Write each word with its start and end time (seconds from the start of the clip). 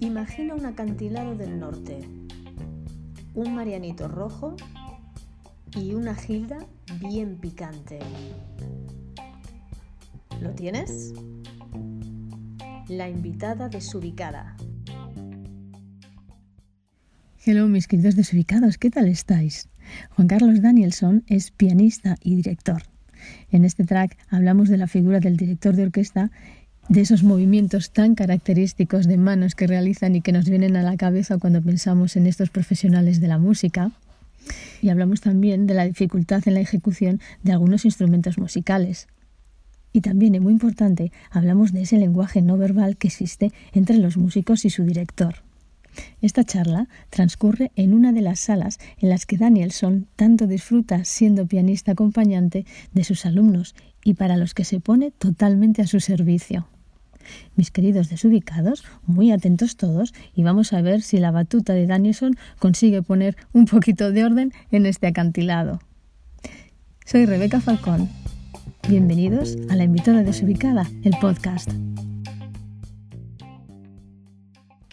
Imagina 0.00 0.54
un 0.54 0.64
acantilado 0.64 1.34
del 1.34 1.58
norte, 1.58 2.00
un 3.34 3.54
marianito 3.54 4.08
rojo 4.08 4.56
y 5.76 5.94
una 5.94 6.14
gilda 6.14 6.58
bien 7.00 7.36
picante. 7.38 7.98
¿Lo 10.40 10.52
tienes? 10.54 11.12
La 12.88 13.08
invitada 13.08 13.68
desubicada. 13.68 14.56
Hello, 17.44 17.68
mis 17.68 17.86
queridos 17.86 18.16
desubicados, 18.16 18.78
¿qué 18.78 18.90
tal 18.90 19.08
estáis? 19.08 19.68
Juan 20.10 20.28
Carlos 20.28 20.62
Danielson 20.62 21.24
es 21.26 21.50
pianista 21.50 22.16
y 22.22 22.36
director. 22.36 22.82
En 23.50 23.64
este 23.64 23.84
track 23.84 24.16
hablamos 24.28 24.68
de 24.68 24.76
la 24.76 24.86
figura 24.86 25.20
del 25.20 25.36
director 25.36 25.74
de 25.76 25.84
orquesta 25.84 26.30
de 26.88 27.00
esos 27.00 27.22
movimientos 27.22 27.90
tan 27.90 28.14
característicos 28.14 29.06
de 29.06 29.16
manos 29.16 29.54
que 29.54 29.66
realizan 29.66 30.16
y 30.16 30.20
que 30.20 30.32
nos 30.32 30.48
vienen 30.48 30.76
a 30.76 30.82
la 30.82 30.96
cabeza 30.96 31.38
cuando 31.38 31.62
pensamos 31.62 32.16
en 32.16 32.26
estos 32.26 32.50
profesionales 32.50 33.20
de 33.20 33.28
la 33.28 33.38
música. 33.38 33.92
Y 34.82 34.90
hablamos 34.90 35.22
también 35.22 35.66
de 35.66 35.74
la 35.74 35.86
dificultad 35.86 36.42
en 36.46 36.54
la 36.54 36.60
ejecución 36.60 37.20
de 37.42 37.52
algunos 37.52 37.86
instrumentos 37.86 38.36
musicales. 38.36 39.08
Y 39.92 40.00
también, 40.00 40.34
y 40.34 40.40
muy 40.40 40.52
importante, 40.52 41.12
hablamos 41.30 41.72
de 41.72 41.82
ese 41.82 41.96
lenguaje 41.96 42.42
no 42.42 42.58
verbal 42.58 42.96
que 42.96 43.08
existe 43.08 43.52
entre 43.72 43.96
los 43.96 44.16
músicos 44.16 44.64
y 44.64 44.70
su 44.70 44.84
director. 44.84 45.36
Esta 46.20 46.44
charla 46.44 46.88
transcurre 47.10 47.70
en 47.76 47.94
una 47.94 48.12
de 48.12 48.20
las 48.20 48.40
salas 48.40 48.78
en 48.98 49.08
las 49.10 49.26
que 49.26 49.36
Danielson 49.36 50.06
tanto 50.16 50.46
disfruta 50.46 51.04
siendo 51.04 51.46
pianista 51.46 51.92
acompañante 51.92 52.66
de 52.92 53.04
sus 53.04 53.26
alumnos 53.26 53.74
y 54.04 54.14
para 54.14 54.36
los 54.36 54.54
que 54.54 54.64
se 54.64 54.80
pone 54.80 55.10
totalmente 55.10 55.82
a 55.82 55.86
su 55.86 56.00
servicio. 56.00 56.68
Mis 57.56 57.70
queridos 57.70 58.10
desubicados, 58.10 58.84
muy 59.06 59.32
atentos 59.32 59.76
todos 59.76 60.12
y 60.34 60.42
vamos 60.42 60.72
a 60.72 60.82
ver 60.82 61.02
si 61.02 61.18
la 61.18 61.30
batuta 61.30 61.72
de 61.72 61.86
Danielson 61.86 62.36
consigue 62.58 63.02
poner 63.02 63.36
un 63.52 63.64
poquito 63.64 64.12
de 64.12 64.24
orden 64.24 64.52
en 64.70 64.86
este 64.86 65.06
acantilado. 65.06 65.80
Soy 67.06 67.26
Rebeca 67.26 67.60
Falcón. 67.60 68.08
Bienvenidos 68.88 69.56
a 69.70 69.76
La 69.76 69.84
Invitada 69.84 70.22
Desubicada, 70.22 70.86
el 71.02 71.14
podcast. 71.20 71.70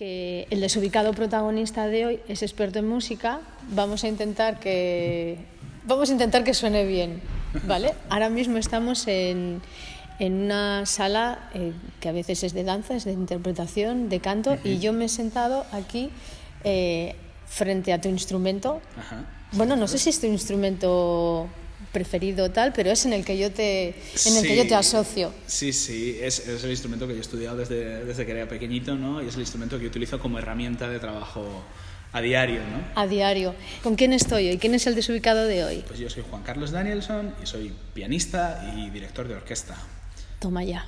Que 0.01 0.47
el 0.49 0.61
desubicado 0.61 1.13
protagonista 1.13 1.85
de 1.85 2.07
hoy 2.07 2.19
es 2.27 2.41
experto 2.41 2.79
en 2.79 2.87
música. 2.87 3.39
Vamos 3.69 4.03
a 4.03 4.07
intentar 4.07 4.59
que 4.59 5.37
vamos 5.85 6.09
a 6.09 6.13
intentar 6.13 6.43
que 6.43 6.55
suene 6.55 6.85
bien, 6.87 7.21
¿vale? 7.67 7.93
Ahora 8.09 8.29
mismo 8.29 8.57
estamos 8.57 9.07
en 9.07 9.61
en 10.17 10.41
una 10.41 10.87
sala 10.87 11.51
eh, 11.53 11.73
que 11.99 12.09
a 12.09 12.13
veces 12.13 12.43
es 12.43 12.53
de 12.55 12.63
danza, 12.63 12.95
es 12.95 13.05
de 13.05 13.11
interpretación, 13.11 14.09
de 14.09 14.19
canto, 14.21 14.57
y 14.63 14.79
yo 14.79 14.91
me 14.91 15.05
he 15.05 15.07
sentado 15.07 15.67
aquí 15.71 16.09
eh, 16.63 17.13
frente 17.45 17.93
a 17.93 18.01
tu 18.01 18.09
instrumento. 18.09 18.81
Bueno, 19.51 19.75
no 19.75 19.87
sé 19.87 19.99
si 19.99 20.09
es 20.09 20.19
tu 20.19 20.25
instrumento 20.25 21.47
preferido 21.91 22.51
tal, 22.51 22.73
pero 22.73 22.91
es 22.91 23.05
en 23.05 23.13
el 23.13 23.25
que 23.25 23.37
yo 23.37 23.51
te, 23.51 23.89
en 23.89 24.37
el 24.37 24.43
que 24.43 24.55
yo 24.55 24.67
te 24.67 24.75
asocio. 24.75 25.33
Sí, 25.45 25.73
sí, 25.73 26.17
es, 26.21 26.39
es, 26.47 26.63
el 26.63 26.71
instrumento 26.71 27.07
que 27.07 27.13
yo 27.13 27.19
he 27.19 27.21
estudiado 27.21 27.57
desde, 27.57 28.05
desde 28.05 28.25
que 28.25 28.31
era 28.31 28.47
pequeñito, 28.47 28.95
¿no? 28.95 29.21
Y 29.21 29.27
es 29.27 29.35
el 29.35 29.41
instrumento 29.41 29.77
que 29.77 29.83
yo 29.83 29.89
utilizo 29.89 30.19
como 30.19 30.39
herramienta 30.39 30.89
de 30.89 30.99
trabajo 30.99 31.63
a 32.13 32.21
diario, 32.21 32.61
¿no? 32.61 33.01
A 33.01 33.07
diario. 33.07 33.55
¿Con 33.83 33.95
quién 33.95 34.13
estoy 34.13 34.49
hoy? 34.49 34.57
¿Quién 34.57 34.75
es 34.75 34.87
el 34.87 34.95
desubicado 34.95 35.45
de 35.45 35.63
hoy? 35.63 35.83
Pues 35.87 35.99
yo 35.99 36.09
soy 36.09 36.23
Juan 36.29 36.43
Carlos 36.43 36.71
Danielson 36.71 37.33
y 37.41 37.45
soy 37.45 37.73
pianista 37.93 38.73
y 38.75 38.89
director 38.89 39.27
de 39.27 39.35
orquesta. 39.35 39.75
Toma 40.39 40.63
ya. 40.63 40.87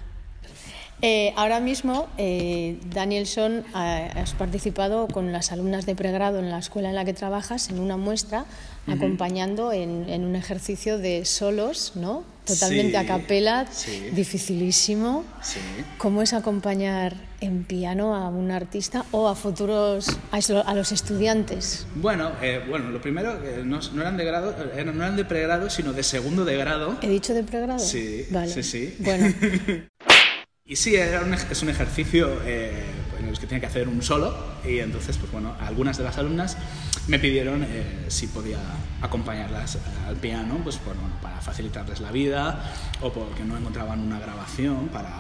Eh, 1.06 1.34
ahora 1.36 1.60
mismo, 1.60 2.08
eh, 2.18 2.78
Danielson, 2.94 3.66
has 3.74 4.34
participado 4.36 5.10
con 5.10 5.34
las 5.34 5.52
alumnas 5.52 5.86
de 5.86 5.96
pregrado 5.96 6.40
en 6.40 6.50
la 6.50 6.60
escuela 6.60 6.88
en 6.88 6.96
la 6.96 7.04
que 7.04 7.14
trabajas 7.14 7.70
en 7.70 7.80
una 7.80 7.98
muestra, 7.98 8.46
acompañando 8.88 9.74
en, 9.74 10.24
un 10.24 10.36
ejercicio 10.38 10.98
de 10.98 11.26
solos, 11.26 11.92
¿no? 11.96 12.24
Totalmente 12.46 12.96
a 12.98 13.06
capela, 13.06 13.68
dificilísimo. 14.14 15.26
¿Cómo 15.98 16.22
es 16.22 16.32
acompañar 16.32 17.16
en 17.42 17.66
piano 17.66 18.16
a 18.16 18.30
un 18.30 18.52
artista 18.52 19.04
o 19.12 19.28
a 19.28 19.36
futuros, 19.36 20.08
a, 20.32 20.74
los 20.74 20.94
estudiantes? 20.94 21.86
Bueno, 21.96 22.32
eh, 22.42 22.64
bueno, 22.70 22.90
lo 22.92 23.02
primero, 23.02 23.38
no, 23.66 23.82
eran 24.00 24.16
de 24.16 24.24
grado, 24.24 24.56
no 24.86 25.04
eran 25.04 25.18
de 25.18 25.26
pregrado, 25.26 25.70
sino 25.70 25.92
de 25.92 26.04
segundo 26.04 26.46
de 26.46 26.56
grado. 26.56 26.98
¿He 27.02 27.10
dicho 27.10 27.34
de 27.34 27.44
pregrado? 27.44 27.80
Sí, 27.80 28.26
vale. 28.30 28.48
sí, 28.48 28.64
sí. 28.64 28.96
Bueno. 29.00 29.34
Y 30.74 30.76
sí, 30.76 30.96
era 30.96 31.22
un, 31.22 31.32
es 31.36 31.62
un 31.62 31.70
ejercicio 31.70 32.42
eh, 32.46 32.84
en 33.20 33.28
el 33.28 33.38
que 33.38 33.46
tenía 33.46 33.60
que 33.60 33.68
hacer 33.68 33.88
un 33.88 34.02
solo 34.02 34.36
y 34.66 34.80
entonces, 34.80 35.20
pues 35.20 35.32
bueno, 35.32 35.54
algunas 35.60 36.00
de 36.00 36.04
las 36.04 36.18
alumnas 36.18 36.58
me 37.06 37.20
pidieron 37.20 37.62
eh, 37.62 38.06
si 38.08 38.26
podía 38.26 38.58
acompañarlas 39.00 39.78
al 40.08 40.16
piano, 40.16 40.60
pues 40.64 40.84
bueno, 40.84 41.02
para 41.22 41.40
facilitarles 41.42 42.00
la 42.00 42.12
vida 42.12 42.74
o 43.02 43.14
porque 43.14 43.44
no 43.44 43.56
encontraban 43.56 44.00
una 44.00 44.20
grabación 44.20 44.88
para, 44.88 45.12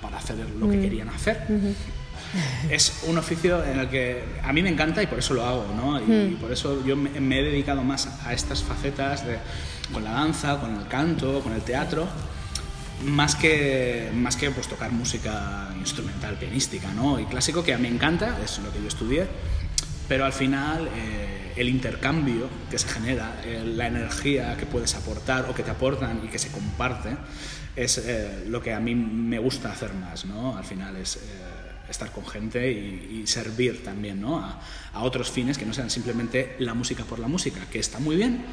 para 0.00 0.18
hacer 0.18 0.36
lo 0.38 0.70
que 0.70 0.76
mm. 0.76 0.82
querían 0.82 1.08
hacer. 1.08 1.48
Es 2.70 3.02
un 3.08 3.18
oficio 3.18 3.64
en 3.64 3.80
el 3.80 3.88
que 3.88 4.22
a 4.44 4.52
mí 4.52 4.62
me 4.62 4.68
encanta 4.68 5.02
y 5.02 5.08
por 5.08 5.18
eso 5.18 5.34
lo 5.34 5.44
hago, 5.44 5.66
¿no? 5.74 5.98
Y, 5.98 6.04
mm. 6.04 6.36
por 6.36 6.52
eso 6.52 6.86
yo 6.86 6.94
me, 6.94 7.18
me, 7.18 7.40
he 7.40 7.42
dedicado 7.42 7.82
más 7.82 8.08
a 8.24 8.32
estas 8.32 8.62
facetas 8.62 9.26
de, 9.26 9.38
con 9.92 10.04
la 10.04 10.12
danza, 10.12 10.60
con 10.60 10.76
el 10.76 10.86
canto, 10.86 11.40
con 11.40 11.54
el 11.54 11.62
teatro 11.62 12.06
más 13.04 13.34
que, 13.34 14.10
más 14.14 14.36
que 14.36 14.50
pues, 14.50 14.68
tocar 14.68 14.92
música 14.92 15.74
instrumental, 15.78 16.36
pianística 16.36 16.92
¿no? 16.92 17.18
y 17.18 17.24
clásico, 17.24 17.62
que 17.64 17.74
a 17.74 17.78
mí 17.78 17.88
me 17.88 17.94
encanta, 17.94 18.38
es 18.44 18.58
lo 18.58 18.72
que 18.72 18.80
yo 18.80 18.88
estudié, 18.88 19.26
pero 20.08 20.24
al 20.24 20.32
final 20.32 20.88
eh, 20.94 21.52
el 21.56 21.68
intercambio 21.68 22.48
que 22.70 22.78
se 22.78 22.88
genera, 22.88 23.40
eh, 23.44 23.62
la 23.64 23.86
energía 23.86 24.56
que 24.56 24.66
puedes 24.66 24.94
aportar 24.94 25.46
o 25.48 25.54
que 25.54 25.62
te 25.62 25.70
aportan 25.70 26.22
y 26.24 26.28
que 26.28 26.38
se 26.38 26.50
comparte, 26.50 27.10
es 27.76 27.98
eh, 27.98 28.44
lo 28.48 28.60
que 28.60 28.74
a 28.74 28.80
mí 28.80 28.94
me 28.94 29.38
gusta 29.38 29.70
hacer 29.70 29.94
más, 29.94 30.24
¿no? 30.24 30.56
Al 30.56 30.64
final 30.64 30.96
es 30.96 31.18
estar 31.88 32.10
con 32.12 32.26
gente 32.26 32.70
y, 32.70 33.26
servir 33.26 33.84
también 33.84 34.20
¿no? 34.20 34.38
a, 34.38 34.60
a 34.92 35.02
otros 35.02 35.30
fines 35.30 35.58
que 35.58 35.66
no 35.66 35.74
sean 35.74 35.90
simplemente 35.90 36.56
la 36.60 36.72
música 36.74 37.04
por 37.04 37.18
la 37.18 37.28
música, 37.28 37.60
que 37.70 37.78
está 37.78 37.98
muy 37.98 38.16
bien, 38.16 38.44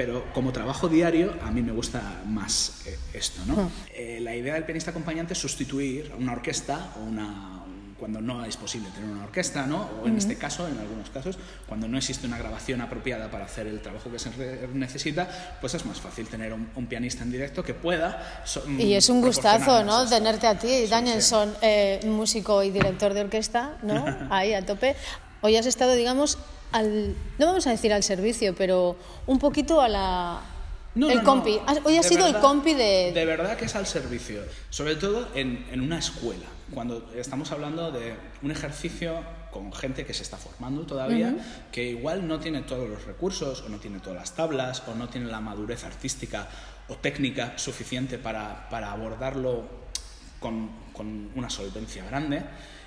pero 0.00 0.24
como 0.32 0.50
trabajo 0.50 0.88
diario 0.88 1.34
a 1.42 1.50
mí 1.50 1.60
me 1.60 1.72
gusta 1.72 2.22
más 2.24 2.86
eh, 2.86 2.98
esto, 3.12 3.42
¿no? 3.46 3.54
Ah. 3.60 3.68
Eh, 3.94 4.18
la 4.22 4.34
idea 4.34 4.54
del 4.54 4.64
pianista 4.64 4.92
acompañante 4.92 5.34
es 5.34 5.38
sustituir 5.38 6.10
una 6.18 6.32
orquesta 6.32 6.94
o 6.96 7.02
una 7.02 7.58
cuando 7.98 8.22
no 8.22 8.42
es 8.46 8.56
posible 8.56 8.88
tener 8.94 9.10
una 9.10 9.24
orquesta, 9.24 9.66
¿no? 9.66 9.90
O 10.02 10.06
en 10.06 10.16
este 10.16 10.36
caso, 10.36 10.66
en 10.66 10.78
algunos 10.78 11.10
casos, 11.10 11.38
cuando 11.68 11.86
no 11.86 11.98
existe 11.98 12.26
una 12.26 12.38
grabación 12.38 12.80
apropiada 12.80 13.30
para 13.30 13.44
hacer 13.44 13.66
el 13.66 13.82
trabajo 13.82 14.10
que 14.10 14.18
se 14.18 14.30
necesita, 14.72 15.58
pues 15.60 15.74
es 15.74 15.84
más 15.84 16.00
fácil 16.00 16.26
tener 16.26 16.54
un, 16.54 16.86
pianista 16.86 17.22
en 17.22 17.30
directo 17.30 17.62
que 17.62 17.74
pueda. 17.74 18.42
y 18.78 18.94
es 18.94 19.10
un 19.10 19.20
gustazo, 19.20 19.84
¿no? 19.84 20.08
Tenerte 20.08 20.46
a 20.46 20.58
ti, 20.58 20.86
Danielson, 20.86 21.52
eh, 21.60 22.00
músico 22.06 22.62
y 22.62 22.70
director 22.70 23.12
de 23.12 23.20
orquesta, 23.20 23.76
¿no? 23.82 24.06
Ahí 24.30 24.54
a 24.54 24.64
tope. 24.64 24.96
Hoy 25.42 25.56
has 25.56 25.66
estado, 25.66 25.94
digamos, 25.94 26.38
no 27.38 27.46
vamos 27.46 27.66
a 27.66 27.70
decir 27.70 27.92
al 27.92 28.02
servicio, 28.02 28.54
pero 28.54 28.96
un 29.26 29.38
poquito 29.38 29.80
a 29.80 29.88
la... 29.88 30.40
el 30.94 31.22
compi. 31.22 31.58
Hoy 31.84 31.96
ha 31.96 32.02
sido 32.02 32.26
el 32.26 32.38
compi 32.38 32.74
de... 32.74 33.12
De 33.12 33.24
verdad 33.24 33.56
que 33.56 33.64
es 33.64 33.74
al 33.74 33.86
servicio, 33.86 34.42
sobre 34.68 34.96
todo 34.96 35.28
en, 35.34 35.66
en 35.70 35.80
una 35.80 35.98
escuela, 35.98 36.46
cuando 36.74 37.10
estamos 37.16 37.50
hablando 37.52 37.90
de 37.90 38.14
un 38.42 38.50
ejercicio 38.50 39.24
con 39.50 39.72
gente 39.72 40.06
que 40.06 40.14
se 40.14 40.22
está 40.22 40.36
formando 40.36 40.82
todavía, 40.82 41.34
que 41.72 41.84
igual 41.84 42.28
no 42.28 42.38
tiene 42.38 42.62
todos 42.62 42.88
los 42.88 43.04
recursos, 43.04 43.62
o 43.62 43.68
no 43.68 43.78
tiene 43.78 43.98
todas 43.98 44.18
las 44.18 44.36
tablas, 44.36 44.82
o 44.86 44.94
no 44.94 45.08
tiene 45.08 45.26
la 45.26 45.40
madurez 45.40 45.84
artística 45.84 46.48
o 46.88 46.94
técnica 46.96 47.54
suficiente 47.56 48.18
para, 48.18 48.68
para 48.68 48.92
abordarlo 48.92 49.64
con, 50.38 50.70
con 50.92 51.30
una 51.34 51.50
solvencia 51.50 52.04
grande. 52.04 52.42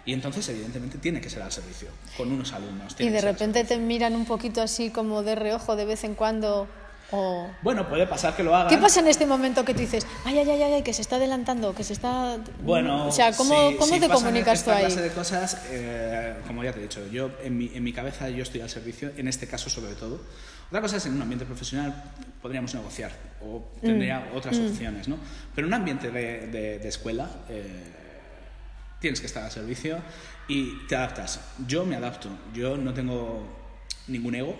Y 0.06 0.14
entonces, 0.14 0.48
evidentemente, 0.50 0.98
tiene 0.98 1.22
que 1.22 1.30
ser 1.30 1.42
al 1.42 1.52
servicio, 1.52 1.88
con 2.18 2.32
unos 2.32 2.52
alumnos. 2.52 2.96
Y 3.00 3.10
de 3.10 3.22
repente 3.22 3.64
te 3.64 3.78
miran 3.78 4.16
un 4.16 4.26
poquito 4.26 4.62
así 4.62 4.90
como 4.90 5.24
de 5.24 5.36
reojo 5.36 5.76
de 5.76 5.86
vez 5.86 6.04
en 6.04 6.14
cuando. 6.14 6.68
O... 7.12 7.48
Bueno, 7.62 7.88
puede 7.88 8.06
pasar 8.08 8.36
que 8.36 8.44
lo 8.44 8.56
hagan. 8.56 8.70
¿Qué 8.70 8.78
pasa 8.78 9.00
en 9.00 9.08
este 9.08 9.26
momento 9.26 9.64
que 9.64 9.74
tú 9.74 9.80
dices, 9.80 10.06
ay, 10.26 10.40
ay, 10.40 10.50
ay, 10.50 10.62
ay, 10.62 10.82
que 10.82 10.94
se 10.94 11.02
está 11.02 11.18
adelantando, 11.18 11.74
que 11.74 11.84
se 11.84 11.94
está... 11.94 12.40
Bueno, 12.64 13.08
o 13.08 13.12
sea, 13.12 13.32
¿cómo, 13.34 13.78
¿cómo 13.78 14.00
te 14.00 14.10
comunicas 14.10 14.66
tú 14.66 14.72
ahí? 14.72 14.86
clase 14.86 15.02
de 15.02 15.12
cosas, 15.12 15.62
eh, 15.70 16.34
como 16.48 16.64
ya 16.64 16.74
te 16.74 16.80
he 16.80 16.84
dicho, 16.84 17.06
yo 17.12 17.30
en 17.44 17.58
mi, 17.58 17.72
en 17.74 17.84
mi 17.84 17.94
cabeza 17.94 18.30
yo 18.30 18.42
estoy 18.42 18.62
al 18.62 18.70
servicio, 18.70 19.12
en 19.16 19.28
este 19.28 19.48
caso 19.48 19.70
sobre 19.70 19.94
todo. 19.94 20.22
Otra 20.70 20.82
cosa 20.82 20.98
es 20.98 21.06
en 21.06 21.14
un 21.14 21.22
ambiente 21.22 21.46
profesional 21.46 21.94
podríamos 22.42 22.74
negociar 22.74 23.12
o 23.46 23.64
tendría 23.80 24.22
mm. 24.32 24.36
otras 24.36 24.58
mm. 24.58 24.66
opciones, 24.66 25.08
¿no? 25.08 25.18
Pero 25.54 25.68
en 25.68 25.74
un 25.74 25.80
ambiente 25.80 26.10
de, 26.10 26.48
de, 26.48 26.80
de 26.80 26.88
escuela... 26.90 27.30
Eh, 27.48 28.00
tienes 29.04 29.20
que 29.20 29.28
estar 29.28 29.44
al 29.44 29.52
servicio 29.52 29.98
y 30.48 30.88
te 30.88 30.96
adaptas. 30.96 31.42
Yo 31.68 31.86
me 31.86 31.98
adapto, 31.98 32.30
yo 32.54 32.78
no 32.78 32.94
tengo 32.94 33.46
ningún 34.08 34.34
ego 34.34 34.56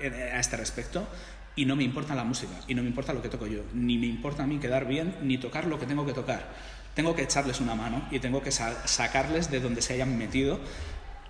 a 0.00 0.40
este 0.40 0.56
respecto 0.56 1.06
y 1.54 1.64
no 1.64 1.76
me 1.76 1.84
importa 1.84 2.16
la 2.16 2.24
música 2.24 2.54
y 2.66 2.74
no 2.74 2.82
me 2.82 2.88
importa 2.88 3.12
lo 3.12 3.22
que 3.22 3.28
toco 3.28 3.46
yo, 3.46 3.62
ni 3.74 3.96
me 3.96 4.06
importa 4.06 4.42
a 4.42 4.46
mí 4.48 4.58
quedar 4.58 4.88
bien 4.88 5.14
ni 5.22 5.38
tocar 5.38 5.66
lo 5.66 5.78
que 5.78 5.86
tengo 5.86 6.04
que 6.04 6.12
tocar. 6.12 6.48
Tengo 6.94 7.14
que 7.14 7.22
echarles 7.22 7.60
una 7.60 7.76
mano 7.76 8.04
y 8.10 8.18
tengo 8.18 8.42
que 8.42 8.50
sacarles 8.50 9.48
de 9.48 9.60
donde 9.60 9.80
se 9.80 9.94
hayan 9.94 10.18
metido 10.18 10.58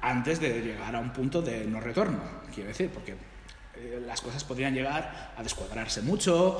antes 0.00 0.40
de 0.40 0.62
llegar 0.62 0.96
a 0.96 1.00
un 1.00 1.12
punto 1.12 1.42
de 1.42 1.66
no 1.66 1.80
retorno, 1.80 2.22
quiero 2.54 2.68
decir, 2.68 2.88
porque 2.88 3.12
eh, 3.76 4.02
las 4.06 4.22
cosas 4.22 4.42
podrían 4.42 4.72
llegar 4.72 5.34
a 5.36 5.42
descuadrarse 5.42 6.00
mucho 6.00 6.58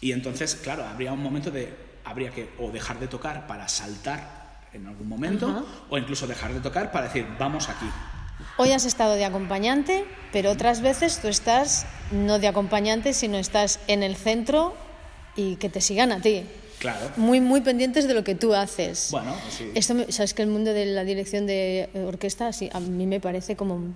y 0.00 0.10
entonces, 0.10 0.56
claro, 0.56 0.84
habría 0.84 1.12
un 1.12 1.22
momento 1.22 1.52
de, 1.52 1.72
habría 2.04 2.30
que 2.30 2.48
o 2.58 2.72
dejar 2.72 2.98
de 2.98 3.06
tocar 3.06 3.46
para 3.46 3.68
saltar 3.68 4.37
en 4.72 4.86
algún 4.86 5.08
momento 5.08 5.66
o 5.88 5.98
incluso 5.98 6.26
dejar 6.26 6.52
de 6.52 6.60
tocar 6.60 6.92
para 6.92 7.06
decir, 7.06 7.26
vamos 7.38 7.68
aquí, 7.68 7.86
Hoy 8.56 8.72
has 8.72 8.84
estado 8.84 9.14
de 9.14 9.24
acompañante, 9.24 10.04
pero 10.32 10.50
otras 10.50 10.80
veces 10.80 11.20
tú 11.20 11.28
estás 11.28 11.86
no 12.10 12.38
de 12.38 12.48
acompañante, 12.48 13.12
sino 13.12 13.38
estás 13.38 13.80
en 13.86 14.02
el 14.02 14.16
centro 14.16 14.74
y 15.36 15.56
que 15.56 15.68
te 15.68 15.80
sigan 15.80 16.12
a 16.12 16.20
ti. 16.20 16.44
Claro. 16.78 17.10
Muy, 17.16 17.40
muy 17.40 17.60
pendientes 17.60 18.06
de 18.06 18.14
lo 18.14 18.22
que 18.22 18.34
tú 18.34 18.54
haces. 18.54 19.08
Bueno, 19.10 19.34
sí. 19.48 19.70
Esto, 19.74 19.94
sabes 20.10 20.34
que 20.34 20.42
el 20.42 20.48
mundo 20.48 20.72
de 20.72 20.86
la 20.86 21.04
dirección 21.04 21.46
de 21.46 21.88
orquesta, 22.06 22.52
sí, 22.52 22.70
a 22.72 22.80
mí 22.80 23.06
me 23.06 23.20
parece 23.20 23.56
como. 23.56 23.94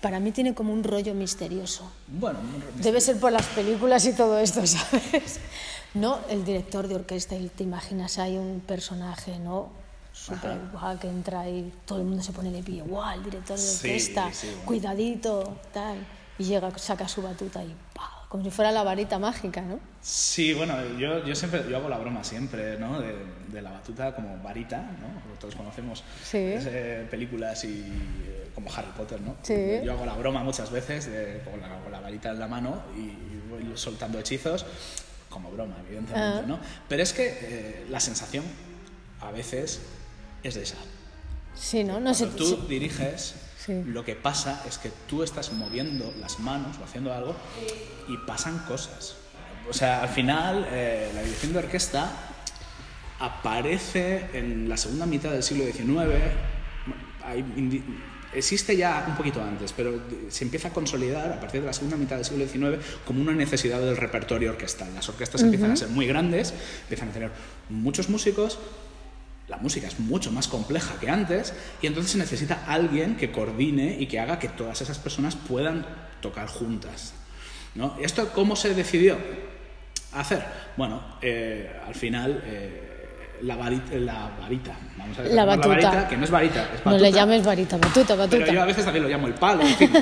Para 0.00 0.20
mí 0.20 0.30
tiene 0.30 0.54
como 0.54 0.72
un 0.72 0.84
rollo 0.84 1.14
misterioso. 1.14 1.90
Bueno, 2.06 2.38
Debe 2.76 3.00
ser 3.00 3.18
por 3.18 3.32
las 3.32 3.46
películas 3.46 4.04
y 4.06 4.12
todo 4.12 4.38
esto, 4.38 4.66
¿sabes? 4.66 5.40
No, 5.94 6.18
el 6.28 6.44
director 6.44 6.86
de 6.86 6.96
orquesta, 6.96 7.34
y 7.34 7.48
te 7.48 7.64
imaginas, 7.64 8.18
hay 8.18 8.36
un 8.36 8.60
personaje, 8.60 9.38
¿no? 9.38 9.85
Súper 10.16 10.58
guau, 10.72 10.98
que 10.98 11.08
entra 11.08 11.48
y 11.48 11.72
todo 11.84 11.98
el 11.98 12.04
mundo 12.04 12.22
se 12.22 12.32
pone 12.32 12.50
de 12.50 12.62
pie, 12.62 12.82
guau, 12.82 13.14
el 13.14 13.22
director 13.22 13.58
de 13.58 13.70
orquesta, 13.70 14.30
cuidadito, 14.64 15.58
tal. 15.72 15.98
Y 16.38 16.44
llega, 16.44 16.76
saca 16.76 17.08
su 17.08 17.22
batuta 17.22 17.62
y 17.62 17.74
¡pah! 17.94 18.16
como 18.28 18.42
si 18.42 18.50
fuera 18.50 18.72
la 18.72 18.82
varita 18.82 19.18
mágica, 19.18 19.60
¿no? 19.62 19.78
Sí, 20.02 20.52
bueno, 20.52 20.74
yo, 20.98 21.24
yo 21.24 21.34
siempre, 21.34 21.64
yo 21.70 21.76
hago 21.76 21.88
la 21.88 21.98
broma 21.98 22.24
siempre, 22.24 22.76
¿no? 22.78 23.00
De, 23.00 23.14
de 23.48 23.62
la 23.62 23.70
batuta 23.70 24.14
como 24.14 24.42
varita, 24.42 24.78
¿no? 24.78 25.36
Todos 25.38 25.54
conocemos 25.54 26.02
eh, 26.32 27.06
películas 27.10 27.64
y 27.64 27.84
eh, 28.26 28.50
como 28.54 28.72
Harry 28.74 28.90
Potter, 28.96 29.20
¿no? 29.20 29.36
Sí. 29.42 29.80
Yo 29.84 29.92
hago 29.92 30.04
la 30.04 30.14
broma 30.14 30.42
muchas 30.42 30.70
veces 30.70 31.06
de, 31.06 31.42
con, 31.44 31.60
la, 31.90 32.00
varita 32.00 32.30
en 32.30 32.40
la 32.40 32.48
mano 32.48 32.82
y 32.96 33.48
voy 33.48 33.76
soltando 33.76 34.18
hechizos 34.18 34.66
como 35.30 35.50
broma, 35.50 35.76
evidentemente, 35.86 36.38
ah. 36.38 36.44
¿no? 36.46 36.58
Pero 36.88 37.02
es 37.02 37.12
que 37.12 37.38
eh, 37.40 37.86
la 37.88 38.00
sensación 38.00 38.44
a 39.20 39.30
veces 39.30 39.80
es 40.46 40.56
esa. 40.56 40.76
Sí, 41.54 41.84
¿no? 41.84 42.00
no 42.00 42.12
Cuando 42.12 42.36
tú 42.36 42.66
diriges, 42.68 43.34
lo 43.68 44.04
que 44.04 44.14
pasa 44.14 44.62
es 44.68 44.78
que 44.78 44.90
tú 45.08 45.22
estás 45.22 45.52
moviendo 45.52 46.12
las 46.20 46.38
manos 46.38 46.76
o 46.80 46.84
haciendo 46.84 47.12
algo 47.12 47.34
y 48.08 48.16
pasan 48.26 48.58
cosas. 48.60 49.16
O 49.68 49.72
sea, 49.72 50.02
al 50.02 50.08
final, 50.08 50.66
eh, 50.70 51.10
la 51.14 51.22
dirección 51.22 51.52
de 51.52 51.58
orquesta 51.58 52.10
aparece 53.18 54.26
en 54.34 54.68
la 54.68 54.76
segunda 54.76 55.06
mitad 55.06 55.32
del 55.32 55.42
siglo 55.42 55.64
XIX. 55.64 55.96
existe 58.34 58.76
ya 58.76 59.06
un 59.08 59.16
poquito 59.16 59.42
antes, 59.42 59.72
pero 59.72 59.98
se 60.28 60.44
empieza 60.44 60.68
a 60.68 60.72
consolidar 60.72 61.32
a 61.32 61.40
partir 61.40 61.62
de 61.62 61.66
la 61.66 61.72
segunda 61.72 61.96
mitad 61.96 62.16
del 62.16 62.24
siglo 62.24 62.46
XIX 62.46 62.84
como 63.04 63.22
una 63.22 63.32
necesidad 63.32 63.80
del 63.80 63.96
repertorio 63.96 64.50
orquestal. 64.50 64.94
Las 64.94 65.08
orquestas 65.08 65.42
empiezan 65.42 65.72
a 65.72 65.76
ser 65.76 65.88
muy 65.88 66.06
grandes, 66.06 66.52
empiezan 66.82 67.08
a 67.08 67.12
tener 67.12 67.30
muchos 67.70 68.08
músicos 68.08 68.58
la 69.48 69.58
música 69.58 69.86
es 69.86 70.00
mucho 70.00 70.32
más 70.32 70.48
compleja 70.48 70.98
que 70.98 71.08
antes 71.08 71.54
y 71.80 71.86
entonces 71.86 72.12
se 72.12 72.18
necesita 72.18 72.64
alguien 72.66 73.16
que 73.16 73.30
coordine 73.30 73.96
y 73.98 74.06
que 74.06 74.18
haga 74.18 74.38
que 74.38 74.48
todas 74.48 74.80
esas 74.80 74.98
personas 74.98 75.36
puedan 75.36 75.86
tocar 76.20 76.48
juntas. 76.48 77.14
¿no? 77.74 77.96
¿Esto 78.00 78.30
cómo 78.34 78.56
se 78.56 78.74
decidió 78.74 79.16
hacer? 80.12 80.44
Bueno, 80.76 81.00
eh, 81.22 81.80
al 81.86 81.94
final 81.94 82.42
eh, 82.44 83.38
la, 83.42 83.54
varita, 83.54 83.94
la 83.94 84.30
varita, 84.40 84.76
vamos 84.96 85.18
a 85.18 85.22
la 85.22 85.44
batuta. 85.44 85.68
la 85.68 85.74
varita, 85.74 86.08
que 86.08 86.16
no 86.16 86.24
es 86.24 86.30
varita, 86.30 86.62
es 86.62 86.70
batuta. 86.70 86.90
No 86.90 86.98
le 86.98 87.12
llames 87.12 87.44
varita, 87.44 87.76
batuta, 87.76 88.14
batuta. 88.16 88.38
Pero 88.38 88.52
yo 88.52 88.62
a 88.62 88.66
veces 88.66 88.84
también 88.84 89.04
lo 89.04 89.08
llamo 89.08 89.28
el 89.28 89.34
palo, 89.34 89.62
en 89.62 89.74
fin, 89.76 89.92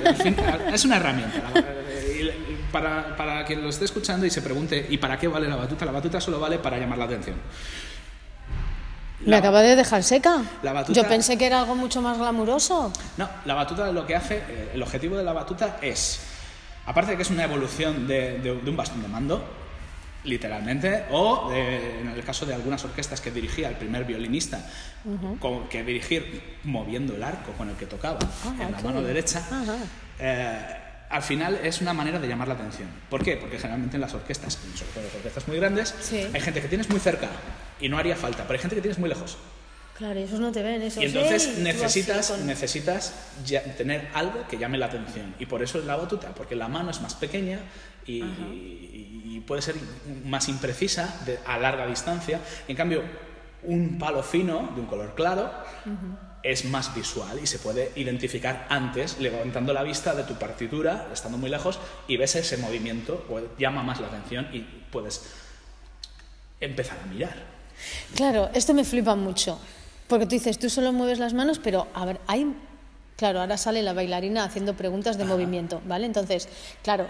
es 0.72 0.84
una 0.84 0.96
herramienta. 0.96 1.42
Para, 2.72 3.16
para 3.16 3.44
quien 3.44 3.62
lo 3.62 3.68
esté 3.68 3.84
escuchando 3.84 4.26
y 4.26 4.30
se 4.30 4.42
pregunte, 4.42 4.86
¿y 4.90 4.98
para 4.98 5.16
qué 5.16 5.28
vale 5.28 5.48
la 5.48 5.54
batuta? 5.54 5.84
La 5.84 5.92
batuta 5.92 6.20
solo 6.20 6.40
vale 6.40 6.58
para 6.58 6.76
llamar 6.76 6.98
la 6.98 7.04
atención. 7.04 7.36
¿Me 9.20 9.36
acaba 9.36 9.62
de 9.62 9.76
dejar 9.76 10.02
seca? 10.02 10.42
Yo 10.88 11.04
pensé 11.04 11.38
que 11.38 11.46
era 11.46 11.60
algo 11.60 11.74
mucho 11.74 12.02
más 12.02 12.18
glamuroso. 12.18 12.92
No, 13.16 13.28
la 13.44 13.54
batuta 13.54 13.90
lo 13.92 14.06
que 14.06 14.16
hace, 14.16 14.36
eh, 14.36 14.70
el 14.74 14.82
objetivo 14.82 15.16
de 15.16 15.24
la 15.24 15.32
batuta 15.32 15.78
es, 15.80 16.20
aparte 16.86 17.12
de 17.12 17.16
que 17.16 17.22
es 17.22 17.30
una 17.30 17.44
evolución 17.44 18.06
de, 18.06 18.60
un 18.66 18.76
bastón 18.76 19.02
de 19.02 19.08
mando, 19.08 19.44
literalmente, 20.24 21.04
o 21.10 21.52
en 21.52 22.08
el 22.08 22.24
caso 22.24 22.46
de 22.46 22.54
algunas 22.54 22.82
orquestas 22.84 23.20
que 23.20 23.30
dirigía 23.30 23.68
el 23.68 23.76
primer 23.76 24.04
violinista, 24.04 24.66
que 25.68 25.84
dirigir 25.84 26.58
moviendo 26.64 27.14
el 27.14 27.22
arco 27.22 27.52
con 27.52 27.68
el 27.68 27.76
que 27.76 27.86
tocaba 27.86 28.18
ah, 28.22 28.54
en 28.58 28.72
la 28.72 28.80
mano 28.80 29.02
derecha, 29.02 29.42
eh, 30.18 30.76
al 31.10 31.22
final 31.22 31.60
es 31.62 31.82
una 31.82 31.92
manera 31.92 32.18
de 32.18 32.26
llamar 32.26 32.48
la 32.48 32.54
atención. 32.54 32.88
¿Por 33.10 33.22
qué? 33.22 33.36
Porque 33.36 33.58
generalmente 33.58 33.98
en 33.98 34.00
las 34.00 34.14
orquestas, 34.14 34.54
sobre 34.54 34.90
todo 34.92 35.00
en 35.00 35.06
las 35.06 35.14
orquestas 35.14 35.46
muy 35.46 35.58
grandes, 35.58 35.94
hay 36.12 36.40
gente 36.40 36.62
que 36.62 36.68
tienes 36.68 36.88
muy 36.88 37.00
cerca 37.00 37.28
y 37.84 37.88
no 37.90 37.98
haría 37.98 38.16
falta, 38.16 38.44
pero 38.44 38.54
hay 38.54 38.60
gente 38.60 38.76
que 38.76 38.80
tienes 38.80 38.98
muy 38.98 39.10
lejos. 39.10 39.36
Claro, 39.98 40.18
esos 40.18 40.40
no 40.40 40.50
te 40.50 40.62
ven, 40.62 40.80
esos 40.80 41.02
Y 41.02 41.06
entonces 41.06 41.58
necesitas, 41.58 42.38
necesitas 42.38 43.14
tener 43.76 44.08
algo 44.14 44.48
que 44.48 44.56
llame 44.56 44.78
la 44.78 44.86
atención. 44.86 45.34
Y 45.38 45.44
por 45.44 45.62
eso 45.62 45.78
es 45.78 45.84
la 45.84 45.94
batuta, 45.94 46.34
porque 46.34 46.56
la 46.56 46.66
mano 46.66 46.90
es 46.90 47.02
más 47.02 47.14
pequeña 47.14 47.60
y, 48.06 48.22
puede 49.46 49.60
ser 49.60 49.74
más 50.24 50.48
imprecisa 50.48 51.20
a 51.46 51.58
larga 51.58 51.86
distancia. 51.86 52.40
En 52.66 52.74
cambio, 52.74 53.02
un 53.64 53.98
palo 53.98 54.22
fino, 54.22 54.72
de 54.74 54.80
un 54.80 54.86
color 54.86 55.14
claro, 55.14 55.52
es 56.42 56.64
más 56.64 56.94
visual 56.94 57.38
y 57.42 57.46
se 57.46 57.58
puede 57.58 57.92
identificar 57.96 58.66
antes, 58.70 59.18
levantando 59.18 59.74
la 59.74 59.82
vista 59.82 60.14
de 60.14 60.22
tu 60.22 60.36
partitura, 60.36 61.08
estando 61.12 61.36
muy 61.36 61.50
lejos, 61.50 61.78
y 62.08 62.16
ves 62.16 62.36
ese 62.36 62.56
movimiento, 62.56 63.26
pues, 63.28 63.44
llama 63.58 63.82
más 63.82 64.00
la 64.00 64.06
atención 64.06 64.48
y 64.54 64.60
puedes 64.90 65.22
empezar 66.60 66.98
a 67.04 67.06
mirar. 67.06 67.53
Claro, 68.14 68.50
esto 68.54 68.74
me 68.74 68.84
flipa 68.84 69.14
mucho, 69.14 69.58
porque 70.08 70.26
tú 70.26 70.30
dices, 70.30 70.58
tú 70.58 70.70
solo 70.70 70.92
mueves 70.92 71.18
las 71.18 71.34
manos, 71.34 71.58
pero 71.58 71.88
a 71.94 72.04
ver, 72.04 72.20
hay... 72.26 72.54
Claro, 73.16 73.40
ahora 73.40 73.56
sale 73.56 73.80
la 73.82 73.92
bailarina 73.92 74.42
haciendo 74.42 74.74
preguntas 74.74 75.16
de 75.16 75.24
movimiento, 75.24 75.80
¿vale? 75.86 76.04
Entonces, 76.04 76.48
claro, 76.82 77.06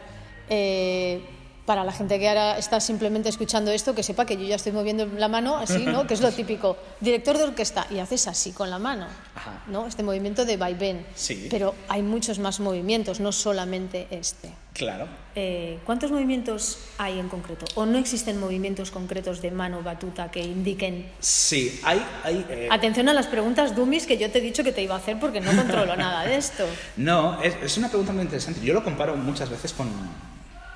eh, 0.50 1.22
para 1.66 1.84
la 1.84 1.92
gente 1.92 2.18
que 2.18 2.28
ahora 2.28 2.58
está 2.58 2.80
simplemente 2.80 3.28
escuchando 3.28 3.70
esto, 3.70 3.94
que 3.94 4.02
sepa 4.02 4.26
que 4.26 4.36
yo 4.36 4.44
ya 4.44 4.56
estoy 4.56 4.72
moviendo 4.72 5.06
la 5.06 5.28
mano 5.28 5.56
así, 5.56 5.86
¿no? 5.86 6.06
Que 6.06 6.14
es 6.14 6.20
lo 6.20 6.30
típico. 6.30 6.76
Director 7.00 7.38
de 7.38 7.44
orquesta, 7.44 7.86
y 7.90 7.98
haces 7.98 8.26
así 8.28 8.52
con 8.52 8.70
la 8.70 8.78
mano, 8.78 9.06
¿no? 9.68 9.86
Este 9.86 10.02
movimiento 10.02 10.44
de 10.44 10.56
vaivén. 10.56 11.06
Sí. 11.14 11.48
Pero 11.50 11.74
hay 11.88 12.02
muchos 12.02 12.38
más 12.38 12.60
movimientos, 12.60 13.20
no 13.20 13.32
solamente 13.32 14.06
este. 14.10 14.52
Claro. 14.74 15.06
Eh, 15.36 15.78
¿Cuántos 15.86 16.10
movimientos 16.10 16.78
hay 16.98 17.20
en 17.20 17.28
concreto? 17.28 17.64
¿O 17.76 17.86
no 17.86 17.96
existen 17.96 18.40
movimientos 18.40 18.90
concretos 18.90 19.40
de 19.40 19.52
mano 19.52 19.82
batuta 19.82 20.30
que 20.32 20.40
indiquen? 20.40 21.08
Sí, 21.20 21.80
hay... 21.84 22.04
hay 22.24 22.44
eh, 22.50 22.68
Atención 22.70 23.08
a 23.08 23.14
las 23.14 23.28
preguntas 23.28 23.76
dummies 23.76 24.04
que 24.06 24.18
yo 24.18 24.30
te 24.30 24.38
he 24.38 24.40
dicho 24.40 24.64
que 24.64 24.72
te 24.72 24.82
iba 24.82 24.96
a 24.96 24.98
hacer 24.98 25.18
porque 25.20 25.40
no 25.40 25.54
controlo 25.54 25.94
nada 25.96 26.24
de 26.24 26.36
esto. 26.36 26.64
No, 26.96 27.40
es, 27.42 27.54
es 27.62 27.78
una 27.78 27.88
pregunta 27.88 28.12
muy 28.12 28.22
interesante. 28.22 28.60
Yo 28.60 28.74
lo 28.74 28.82
comparo 28.82 29.16
muchas 29.16 29.48
veces 29.48 29.72
con 29.72 29.88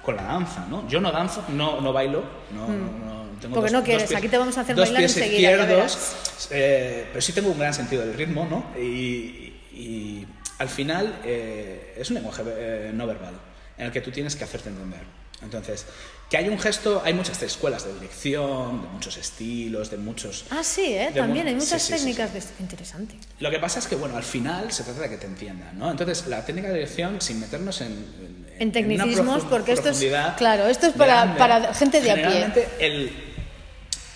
con 0.08 0.16
la 0.16 0.22
danza, 0.22 0.64
¿no? 0.70 0.88
Yo 0.88 1.02
no 1.02 1.12
danzo, 1.12 1.44
no, 1.48 1.82
no 1.82 1.92
bailo, 1.92 2.24
no, 2.54 2.66
mm. 2.66 3.40
tengo 3.42 3.56
Porque 3.56 3.70
no 3.70 3.84
quieres, 3.84 4.10
aquí 4.14 4.26
te 4.26 4.38
vamos 4.38 4.56
a 4.56 4.62
hacer 4.62 4.74
dos 4.74 4.86
bailar 4.86 5.02
pies 5.02 5.16
izquierdos, 5.18 6.48
eh, 6.50 7.08
pero 7.10 7.20
sí 7.20 7.34
tengo 7.34 7.50
un 7.50 7.58
gran 7.58 7.74
sentido 7.74 8.06
del 8.06 8.14
ritmo, 8.14 8.46
¿no? 8.48 8.74
Y, 8.80 10.26
al 10.58 10.68
final 10.70 11.20
eh, 11.24 11.94
es 11.98 12.08
un 12.08 12.14
lenguaje 12.14 12.42
eh, 12.46 12.90
no 12.92 13.06
verbal 13.06 13.34
en 13.76 13.86
el 13.86 13.92
que 13.92 14.00
tú 14.00 14.10
tienes 14.10 14.34
que 14.34 14.44
hacerte 14.44 14.70
entender. 14.70 15.02
Entonces, 15.42 15.86
que 16.28 16.36
hay 16.36 16.48
un 16.48 16.58
gesto, 16.58 17.00
hay 17.04 17.14
muchas 17.14 17.40
escuelas 17.42 17.84
de 17.84 17.94
dirección, 17.94 18.82
de 18.82 18.88
muchos 18.88 19.16
estilos, 19.16 19.90
de 19.90 19.98
muchos... 19.98 20.46
Ah, 20.50 20.64
sí, 20.64 20.94
¿eh? 20.94 21.10
También 21.14 21.46
hay 21.46 21.54
muchas 21.54 21.86
técnicas 21.86 22.34
de... 22.34 22.42
Interesante. 22.58 23.14
Lo 23.38 23.50
que 23.50 23.58
pasa 23.58 23.78
es 23.78 23.86
que, 23.86 23.94
bueno, 23.94 24.16
al 24.16 24.24
final 24.24 24.72
se 24.72 24.82
trata 24.82 25.02
de 25.02 25.10
que 25.10 25.16
te 25.16 25.26
entiendan, 25.26 25.78
¿no? 25.78 25.90
Entonces, 25.90 26.26
la 26.26 26.44
técnica 26.44 26.68
de 26.68 26.74
dirección, 26.74 27.20
sin 27.20 27.38
meternos 27.38 27.80
en... 27.82 28.27
En, 28.58 28.72
tecnicismos, 28.72 29.44
porque 29.44 29.72
esto 29.72 29.90
es... 29.90 30.04
Claro, 30.36 30.66
esto 30.66 30.86
es 30.88 30.92
para, 30.94 31.36
para 31.36 31.74
gente 31.74 32.00
de 32.00 32.10
a 32.10 32.14
pie. 32.14 32.66
El, 32.78 33.12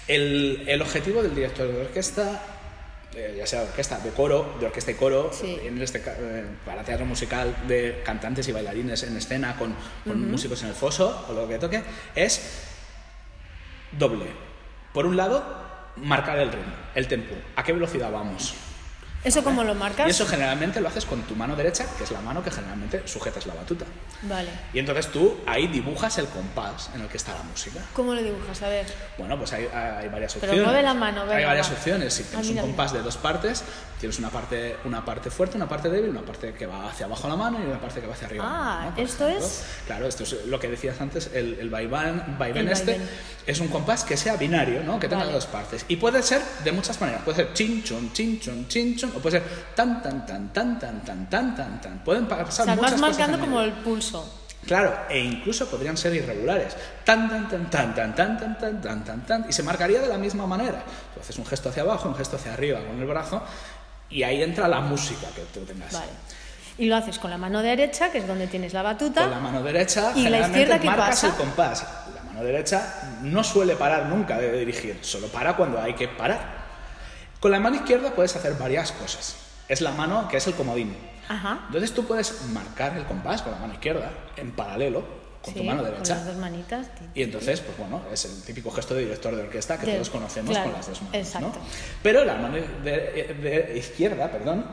el, 0.08 0.64
el 0.66 0.82
objetivo 0.82 1.22
del 1.22 1.34
director 1.34 1.68
de 1.72 1.80
orquesta 1.80 2.40
eh, 3.14 3.34
ya 3.36 3.46
sea 3.46 3.62
orquesta, 3.62 3.98
de 3.98 4.10
coro, 4.10 4.56
de 4.58 4.64
orquesta 4.64 4.90
y 4.90 4.94
coro, 4.94 5.30
en 5.42 5.82
este, 5.82 6.02
eh, 6.06 6.44
para 6.64 6.82
teatro 6.82 7.04
musical 7.04 7.54
de 7.68 8.00
cantantes 8.02 8.48
y 8.48 8.52
bailarines 8.52 9.02
en 9.02 9.14
escena 9.18 9.54
con, 9.56 9.76
músicos 10.30 10.62
en 10.62 10.70
el 10.70 10.74
foso 10.74 11.26
o 11.28 11.34
lo 11.34 11.46
que 11.46 11.58
toque, 11.58 11.82
es 12.14 12.40
doble. 13.98 14.24
Por 14.94 15.04
un 15.04 15.18
lado, 15.18 15.44
marcar 15.96 16.38
el 16.38 16.50
ritmo, 16.50 16.72
el 16.94 17.06
tempo, 17.06 17.34
a 17.54 17.62
qué 17.62 17.74
velocidad 17.74 18.10
vamos. 18.10 18.54
¿Eso 19.24 19.44
cómo 19.44 19.62
lo 19.62 19.74
marcas? 19.74 20.06
Y 20.08 20.10
eso 20.10 20.26
generalmente 20.26 20.80
lo 20.80 20.88
haces 20.88 21.04
con 21.06 21.22
tu 21.22 21.36
mano 21.36 21.54
derecha, 21.54 21.86
que 21.96 22.04
es 22.04 22.10
la 22.10 22.20
mano 22.20 22.42
que 22.42 22.50
generalmente 22.50 23.06
sujetas 23.06 23.46
la 23.46 23.54
batuta. 23.54 23.84
Vale. 24.22 24.48
Y 24.72 24.78
entonces 24.80 25.06
tú 25.08 25.38
ahí 25.46 25.68
dibujas 25.68 26.18
el 26.18 26.26
compás 26.26 26.90
en 26.94 27.02
el 27.02 27.08
que 27.08 27.16
está 27.18 27.32
la 27.34 27.42
música. 27.44 27.80
¿Cómo 27.92 28.14
lo 28.14 28.22
dibujas? 28.22 28.60
A 28.62 28.68
ver. 28.68 28.86
Bueno, 29.18 29.38
pues 29.38 29.52
hay, 29.52 29.66
hay 29.72 30.08
varias 30.08 30.34
Pero 30.34 30.46
opciones. 30.52 30.64
mueve 30.64 30.82
la 30.82 30.94
mano, 30.94 31.22
venga, 31.22 31.36
Hay 31.36 31.44
varias 31.44 31.70
va. 31.70 31.74
opciones. 31.74 32.14
Si 32.14 32.24
tienes 32.24 32.46
Ah, 32.46 32.50
mira, 32.50 32.62
un 32.64 32.68
compás 32.70 32.90
mira. 32.92 32.98
de 33.00 33.04
dos 33.04 33.16
partes, 33.16 33.62
tienes 34.00 34.18
una 34.18 34.30
parte, 34.30 34.76
una 34.84 35.04
parte 35.04 35.30
fuerte, 35.30 35.56
una 35.56 35.68
parte 35.68 35.88
débil, 35.88 36.10
una 36.10 36.22
parte 36.22 36.52
que 36.54 36.66
va 36.66 36.88
hacia 36.90 37.06
abajo 37.06 37.28
la 37.28 37.36
mano 37.36 37.58
y 37.62 37.66
una 37.66 37.80
parte 37.80 38.00
que 38.00 38.06
va 38.08 38.14
hacia 38.14 38.26
arriba. 38.26 38.44
Ah, 38.46 38.74
mano, 38.78 38.90
¿no? 38.90 38.94
Por 38.96 39.04
¿esto 39.04 39.26
ejemplo. 39.28 39.46
es? 39.46 39.64
Claro, 39.86 40.06
esto 40.08 40.22
es 40.24 40.46
lo 40.46 40.58
que 40.58 40.68
decías 40.68 41.00
antes, 41.00 41.30
el, 41.32 41.58
el 41.60 41.70
vaivén, 41.70 42.36
vaivén 42.38 42.66
El 42.66 42.72
este 42.72 42.92
vaivén. 42.92 43.08
es 43.46 43.60
un 43.60 43.68
compás 43.68 44.02
que 44.02 44.16
sea 44.16 44.36
binario, 44.36 44.82
¿no? 44.82 44.98
Que 44.98 45.06
tenga 45.08 45.22
Vale. 45.22 45.32
dos 45.34 45.46
partes. 45.46 45.84
Y 45.88 45.96
puede 45.96 46.22
ser 46.24 46.42
de 46.64 46.72
muchas 46.72 47.00
maneras. 47.00 47.22
Puede 47.22 47.36
ser 47.36 47.52
chin, 47.54 47.84
chon, 47.84 48.12
chin, 48.12 48.40
chon, 48.40 48.66
chin, 48.68 48.96
chon, 48.96 49.11
o 49.14 49.18
puede 49.20 49.40
ser 49.40 49.48
tan, 49.74 50.02
tan, 50.02 50.26
tan, 50.26 50.52
tan, 50.52 50.78
tan, 50.78 51.04
tan, 51.04 51.28
tan, 51.28 51.54
tan, 51.54 51.80
tan. 51.80 51.98
Pueden 52.04 52.24
O 52.24 52.28
pasar 52.28 52.66
sea, 52.66 52.74
muchas 52.76 52.92
vas 52.92 53.00
marcando 53.00 53.38
como 53.38 53.60
el 53.60 53.72
pulso. 53.72 54.40
Claro, 54.66 54.96
e 55.10 55.18
incluso 55.18 55.68
podrían 55.68 55.96
ser 55.96 56.14
irregulares. 56.14 56.76
Tan, 57.04 57.28
tan, 57.28 57.48
tan, 57.48 57.68
tan, 57.68 57.94
tan, 57.94 58.14
tan, 58.14 58.38
tan, 58.38 58.58
tan, 58.58 58.80
tan, 58.80 59.04
tan, 59.04 59.26
tan. 59.26 59.46
Y 59.48 59.52
se 59.52 59.62
marcaría 59.64 60.00
de 60.00 60.06
la 60.08 60.18
misma 60.18 60.46
manera. 60.46 60.84
Tú 61.14 61.20
haces 61.20 61.36
un 61.36 61.46
gesto 61.46 61.70
hacia 61.70 61.82
abajo, 61.82 62.08
un 62.08 62.14
gesto 62.14 62.36
hacia 62.36 62.52
arriba 62.54 62.78
con 62.86 62.98
el 63.00 63.06
brazo, 63.06 63.42
y 64.08 64.22
ahí 64.22 64.42
entra 64.42 64.68
la 64.68 64.80
música 64.80 65.26
que 65.34 65.42
tú 65.52 65.64
tengas. 65.66 65.92
Vale. 65.92 66.12
Y 66.78 66.86
lo 66.86 66.96
haces 66.96 67.18
con 67.18 67.30
la 67.30 67.38
mano 67.38 67.60
derecha, 67.60 68.10
que 68.12 68.18
es 68.18 68.26
donde 68.26 68.46
tienes 68.46 68.72
la 68.72 68.82
batuta. 68.82 69.22
Con 69.22 69.30
la 69.32 69.40
mano 69.40 69.62
derecha, 69.62 70.12
¿Y 70.14 70.28
la 70.28 70.40
izquierda 70.40 70.78
qué 70.78 70.86
marcas 70.86 71.08
pasa? 71.08 71.26
el 71.26 71.34
compás. 71.34 71.86
La 72.14 72.22
mano 72.22 72.44
derecha 72.44 73.18
no 73.22 73.42
suele 73.42 73.74
parar 73.74 74.06
nunca 74.06 74.38
de 74.38 74.52
dirigir, 74.52 74.98
solo 75.02 75.26
para 75.26 75.56
cuando 75.56 75.80
hay 75.80 75.94
que 75.94 76.08
parar. 76.08 76.61
Con 77.42 77.50
la 77.50 77.58
mano 77.60 77.74
izquierda 77.76 78.12
puedes 78.14 78.34
hacer 78.36 78.54
varias 78.54 78.92
cosas. 78.92 79.34
Es 79.68 79.80
la 79.80 79.90
mano 79.90 80.28
que 80.28 80.36
es 80.36 80.46
el 80.46 80.54
comodín. 80.54 80.96
Ajá. 81.28 81.64
Entonces 81.66 81.92
tú 81.92 82.04
puedes 82.06 82.40
marcar 82.52 82.96
el 82.96 83.04
compás 83.04 83.42
con 83.42 83.50
la 83.52 83.58
mano 83.58 83.74
izquierda 83.74 84.10
en 84.36 84.52
paralelo 84.52 85.20
con 85.42 85.52
tu 85.54 85.64
mano 85.64 85.82
Con 85.82 85.90
derecha. 85.90 86.14
las 86.14 86.26
dos 86.26 86.36
manitas. 86.36 86.86
Y 87.14 87.22
entonces, 87.24 87.60
pues 87.60 87.76
bueno, 87.76 88.00
es 88.12 88.24
el 88.26 88.42
típico 88.44 88.70
gesto 88.70 88.94
de 88.94 89.00
director 89.00 89.34
de 89.34 89.42
orquesta 89.42 89.76
que 89.76 89.86
De- 89.86 89.94
todos 89.94 90.10
conocemos 90.10 90.50
claro, 90.52 90.70
con 90.70 90.78
las 90.78 90.86
dos 90.88 91.02
manos. 91.02 91.16
exacto. 91.16 91.48
¿no? 91.48 91.54
Pero 92.00 92.24
la 92.24 92.34
mano 92.36 92.54
de, 92.84 93.34
de 93.42 93.76
izquierda, 93.76 94.30
perdón, 94.30 94.64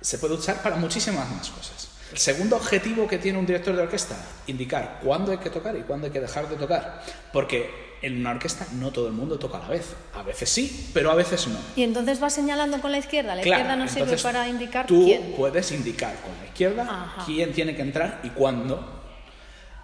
se 0.00 0.18
puede 0.18 0.34
usar 0.34 0.60
para 0.62 0.74
muchísimas 0.74 1.30
más 1.30 1.48
cosas. 1.48 1.90
El 2.10 2.18
segundo 2.18 2.56
objetivo 2.56 3.06
que 3.06 3.18
tiene 3.18 3.38
un 3.38 3.46
director 3.46 3.74
de 3.76 3.82
orquesta, 3.82 4.16
indicar 4.48 4.98
cuándo 5.02 5.30
hay 5.30 5.38
que 5.38 5.50
tocar 5.50 5.76
y 5.76 5.82
cuándo 5.82 6.06
hay 6.08 6.12
que 6.12 6.20
dejar 6.20 6.48
de 6.48 6.56
tocar. 6.56 7.02
Porque 7.32 7.93
en 8.06 8.20
una 8.20 8.30
orquesta 8.32 8.66
no 8.74 8.90
todo 8.90 9.06
el 9.06 9.12
mundo 9.12 9.38
toca 9.38 9.58
a 9.58 9.60
la 9.62 9.68
vez. 9.68 9.94
A 10.14 10.22
veces 10.22 10.48
sí, 10.48 10.90
pero 10.92 11.10
a 11.10 11.14
veces 11.14 11.46
no. 11.48 11.58
Y 11.76 11.82
entonces 11.82 12.20
vas 12.20 12.32
señalando 12.32 12.80
con 12.80 12.92
la 12.92 12.98
izquierda. 12.98 13.34
La 13.34 13.42
Claro, 13.42 13.62
izquierda 13.62 13.76
no 13.84 13.88
sirve 13.90 14.16
para 14.22 14.48
indicar 14.48 14.86
tú 14.86 15.04
quién. 15.04 15.34
puedes 15.36 15.72
indicar 15.72 16.14
con 16.20 16.32
la 16.38 16.46
izquierda 16.46 16.82
Ajá. 16.82 17.24
quién 17.26 17.52
tiene 17.52 17.74
que 17.74 17.82
entrar 17.82 18.20
y 18.22 18.28
cuándo, 18.30 19.02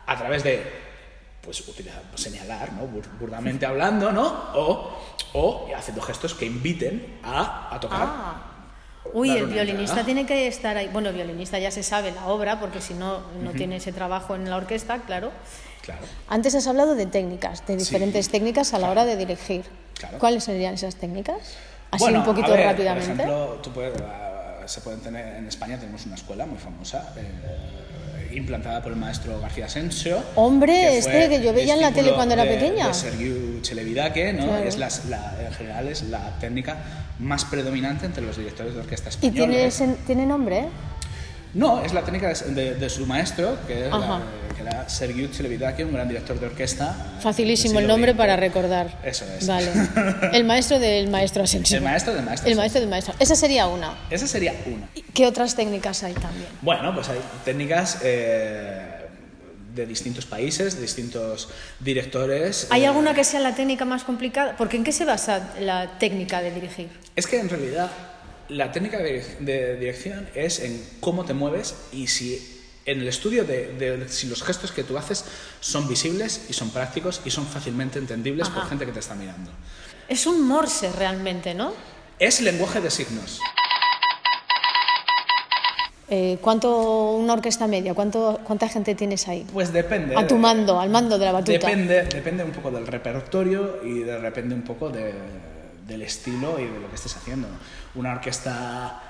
a 0.06 0.16
través 0.16 0.42
de, 0.44 0.62
pues, 1.42 1.66
utilizar, 1.68 2.02
señalar, 2.14 2.72
¿no? 2.74 2.82
Bur- 2.82 3.18
burdamente 3.18 3.64
hablando, 3.66 4.12
¿no? 4.12 4.26
O, 4.54 4.98
o 5.32 5.68
haciendo 5.76 6.02
gestos 6.02 6.34
que 6.34 6.46
inviten 6.46 7.20
a, 7.22 7.74
a 7.74 7.80
tocar. 7.80 8.00
Ah. 8.02 8.46
Uy, 9.14 9.30
el 9.30 9.46
violinista 9.46 10.00
entrada. 10.00 10.04
tiene 10.04 10.26
que 10.26 10.46
estar 10.46 10.76
ahí. 10.76 10.88
Bueno, 10.92 11.08
el 11.08 11.14
violinista 11.14 11.58
ya 11.58 11.70
se 11.70 11.82
sabe 11.82 12.12
la 12.12 12.26
obra, 12.26 12.60
porque 12.60 12.80
si 12.82 12.92
no, 12.94 13.20
no 13.42 13.52
tiene 13.52 13.76
ese 13.76 13.92
trabajo 13.92 14.34
en 14.34 14.48
la 14.50 14.56
orquesta, 14.56 14.98
claro. 15.06 15.32
Claro. 15.82 16.00
Antes 16.28 16.54
has 16.54 16.66
hablado 16.66 16.94
de 16.94 17.06
técnicas, 17.06 17.66
de 17.66 17.76
diferentes 17.76 18.28
técnicas 18.28 18.74
a 18.74 18.78
la 18.78 18.90
hora 18.90 19.04
de 19.04 19.16
dirigir. 19.16 19.64
Claro. 19.98 20.18
¿Cuáles 20.18 20.44
serían 20.44 20.74
esas 20.74 20.94
técnicas? 20.96 21.36
Así 21.90 22.04
Bueno, 22.04 22.20
un 22.20 22.24
poquito 22.24 22.52
a 22.52 22.56
ver, 22.56 22.66
rápidamente. 22.66 23.08
Por 23.10 23.20
ejemplo, 23.20 23.60
tú 23.62 23.70
puedes, 23.72 24.00
ah, 24.02 24.62
se 24.66 24.80
pueden 24.82 25.00
tener, 25.00 25.36
en 25.36 25.46
España 25.48 25.78
tenemos 25.78 26.06
una 26.06 26.14
escuela 26.14 26.46
muy 26.46 26.58
famosa, 26.58 27.12
eh, 27.16 28.30
implantada 28.36 28.80
por 28.82 28.92
el 28.92 28.98
maestro 28.98 29.40
García 29.40 29.66
Asensio. 29.66 30.22
Hombre, 30.36 31.00
fue 31.02 31.24
este 31.24 31.28
que 31.28 31.42
yo 31.42 31.52
veía 31.52 31.74
en 31.74 31.80
la 31.80 31.90
tele 31.92 32.12
cuando 32.14 32.34
era 32.34 32.44
de- 32.44 32.54
pequeña. 32.56 32.86
De 32.88 32.94
Sergiu 32.94 33.60
Celebidache, 33.64 34.32
¿no? 34.34 34.44
Claro. 34.46 34.64
Es 34.64 34.78
las- 34.78 35.06
la- 35.06 35.34
en 35.44 35.52
general 35.52 35.88
es 35.88 36.02
la 36.04 36.38
técnica 36.38 36.76
más 37.18 37.44
predominante 37.44 38.06
entre 38.06 38.24
los 38.24 38.36
directores 38.36 38.74
de 38.74 38.80
orquesta 38.80 39.08
y 39.20 39.26
españoles. 39.26 39.76
tiene, 39.76 39.94
tiene 40.06 40.26
nombre. 40.26 40.68
No, 41.54 41.82
es 41.82 41.92
la 41.92 42.02
técnica 42.02 42.28
de, 42.28 42.54
de- 42.54 42.74
de 42.76 42.88
su 42.90 43.04
maestro, 43.06 43.56
que, 43.66 43.86
es 43.86 43.90
la- 43.90 43.98
que 43.98 44.39
era 44.60 44.88
Sergiu 44.88 45.28
un 45.86 45.92
gran 45.92 46.08
director 46.08 46.38
de 46.38 46.46
orquesta. 46.46 46.94
Facilísimo 47.20 47.78
el 47.78 47.86
nombre 47.86 48.14
para 48.14 48.36
recordar. 48.36 48.98
Eso 49.04 49.24
es. 49.38 49.46
Vale. 49.46 49.70
El 50.32 50.44
maestro 50.44 50.78
del 50.78 51.08
maestro 51.08 51.42
Asensio. 51.42 51.76
El 51.76 51.84
maestro 51.84 52.14
del 52.14 52.24
maestro 52.24 52.50
El 52.50 52.56
maestro 52.56 52.80
del 52.80 52.90
maestro. 52.90 53.14
Esa 53.18 53.34
sería 53.34 53.66
una. 53.66 53.94
Esa 54.10 54.26
sería 54.26 54.54
una. 54.66 54.88
¿Y 54.94 55.02
¿Qué 55.02 55.26
otras 55.26 55.56
técnicas 55.56 56.02
hay 56.02 56.14
también? 56.14 56.48
Bueno, 56.62 56.94
pues 56.94 57.08
hay 57.08 57.18
técnicas 57.44 57.98
eh, 58.02 59.06
de 59.74 59.86
distintos 59.86 60.26
países, 60.26 60.76
de 60.76 60.82
distintos 60.82 61.48
directores. 61.80 62.68
¿Hay 62.70 62.84
eh, 62.84 62.86
alguna 62.86 63.14
que 63.14 63.24
sea 63.24 63.40
la 63.40 63.54
técnica 63.54 63.84
más 63.84 64.04
complicada? 64.04 64.56
Porque 64.56 64.76
¿en 64.76 64.84
qué 64.84 64.92
se 64.92 65.04
basa 65.04 65.54
la 65.60 65.98
técnica 65.98 66.42
de 66.42 66.52
dirigir? 66.52 66.88
Es 67.16 67.26
que 67.26 67.38
en 67.38 67.48
realidad 67.48 67.90
la 68.48 68.72
técnica 68.72 68.98
de, 68.98 69.24
de 69.40 69.76
dirección 69.76 70.28
es 70.34 70.60
en 70.60 70.82
cómo 71.00 71.24
te 71.24 71.34
mueves 71.34 71.74
y 71.92 72.08
si 72.08 72.59
en 72.90 73.00
el 73.00 73.08
estudio 73.08 73.44
de, 73.44 73.74
de 73.74 74.08
si 74.08 74.26
los 74.28 74.42
gestos 74.42 74.72
que 74.72 74.84
tú 74.84 74.96
haces 74.98 75.24
son 75.60 75.88
visibles 75.88 76.46
y 76.48 76.52
son 76.52 76.70
prácticos 76.70 77.20
y 77.24 77.30
son 77.30 77.46
fácilmente 77.46 77.98
entendibles 77.98 78.48
por 78.48 78.60
Ajá. 78.60 78.68
gente 78.70 78.86
que 78.86 78.92
te 78.92 79.00
está 79.00 79.14
mirando. 79.14 79.50
Es 80.08 80.26
un 80.26 80.46
morse 80.46 80.90
realmente, 80.92 81.54
¿no? 81.54 81.72
Es 82.18 82.40
lenguaje 82.40 82.80
de 82.80 82.90
signos. 82.90 83.40
Eh, 86.12 86.38
¿Cuánto 86.40 87.12
una 87.12 87.34
orquesta 87.34 87.68
media? 87.68 87.94
¿Cuánto, 87.94 88.40
¿Cuánta 88.44 88.68
gente 88.68 88.96
tienes 88.96 89.28
ahí? 89.28 89.46
Pues 89.52 89.72
depende. 89.72 90.16
A 90.16 90.26
tu 90.26 90.36
mando, 90.36 90.80
al 90.80 90.90
mando 90.90 91.16
de 91.18 91.24
la 91.26 91.32
batuta. 91.32 91.52
Depende, 91.52 92.02
depende 92.02 92.42
un 92.42 92.50
poco 92.50 92.72
del 92.72 92.84
repertorio 92.88 93.78
y 93.84 94.00
de 94.00 94.20
depende 94.20 94.54
un 94.56 94.62
poco 94.62 94.90
de- 94.90 95.14
del 95.86 96.02
estilo 96.02 96.58
y 96.58 96.64
de 96.66 96.80
lo 96.80 96.88
que 96.88 96.96
estés 96.96 97.16
haciendo. 97.16 97.46
Una 97.94 98.12
orquesta 98.12 99.02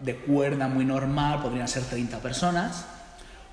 de 0.00 0.14
cuerda 0.16 0.68
muy 0.68 0.84
normal 0.84 1.40
podrían 1.42 1.68
ser 1.68 1.84
30 1.84 2.18
personas. 2.18 2.84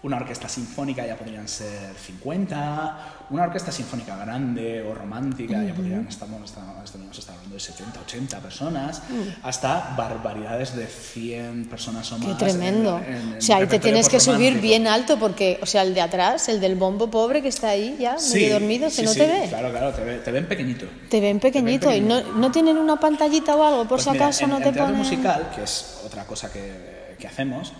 Una 0.04 0.18
orquesta 0.18 0.50
sinfónica 0.50 1.08
ya 1.08 1.16
podrían 1.16 1.48
ser 1.48 1.94
50. 1.96 2.98
Una 3.30 3.44
orquesta 3.44 3.72
sinfónica 3.72 4.18
grande 4.18 4.82
o 4.84 4.94
romántica 4.94 5.64
ya 5.64 5.74
podrían, 5.74 6.06
estamos, 6.10 6.44
estamos, 6.44 6.84
estamos 6.84 7.30
hablando 7.30 7.54
de 7.56 7.60
70, 7.62 8.00
80 8.02 8.40
personas. 8.40 9.02
Hasta 9.44 9.94
barbaridades 9.96 10.76
de 10.76 10.88
100 10.88 11.70
personas 11.70 12.12
o 12.12 12.20
Qué 12.20 12.28
más. 12.28 12.38
tremendo. 12.38 12.98
en- 13.00 13.14
en- 13.14 13.32
en 13.34 13.38
o 13.38 13.42
sea, 13.42 13.58
ahí 13.58 13.68
te 13.68 13.80
tienes 13.80 14.10
que 14.10 14.20
subir 14.20 14.60
bien 14.60 14.88
alto 14.88 15.18
porque, 15.18 15.58
o 15.62 15.66
sea, 15.66 15.84
el 15.84 15.94
de 15.94 16.02
atrás, 16.02 16.50
el 16.50 16.60
del 16.60 16.76
bombo 16.76 17.10
pobre 17.10 17.42
que 17.42 17.48
está 17.48 17.70
ahí 17.70 17.96
ya, 17.98 18.18
medio 18.34 18.54
dormido, 18.60 18.90
sí, 18.90 18.98
se 18.98 19.04
no 19.04 19.12
sí, 19.14 19.20
te 19.20 19.28
ve. 19.28 19.46
Claro, 19.48 19.72
claro, 19.72 19.94
te, 19.94 20.04
ve- 20.04 20.18
te 20.20 20.32
ven 20.32 20.48
pequeñito. 20.50 20.86
Te 21.10 21.22
ven 21.22 21.40
pequeñito 21.40 21.94
y 21.96 22.02
no, 22.02 22.22
no 22.34 22.52
tienen 22.52 22.78
una 22.78 22.98
pantallita 23.00 23.56
o 23.56 23.64
algo, 23.64 23.80
por 23.88 23.88
Pues 23.88 24.04
si 24.04 24.10
acaso 24.10 24.48
no 24.48 24.58
te 24.60 24.74
ponen. 24.74 24.96
musical, 24.98 25.50
que 25.56 25.64
es 25.64 26.02
otra 26.06 26.26
cosa 26.26 26.52
que, 26.52 27.16
que 27.18 27.26
hacemos, 27.26 27.72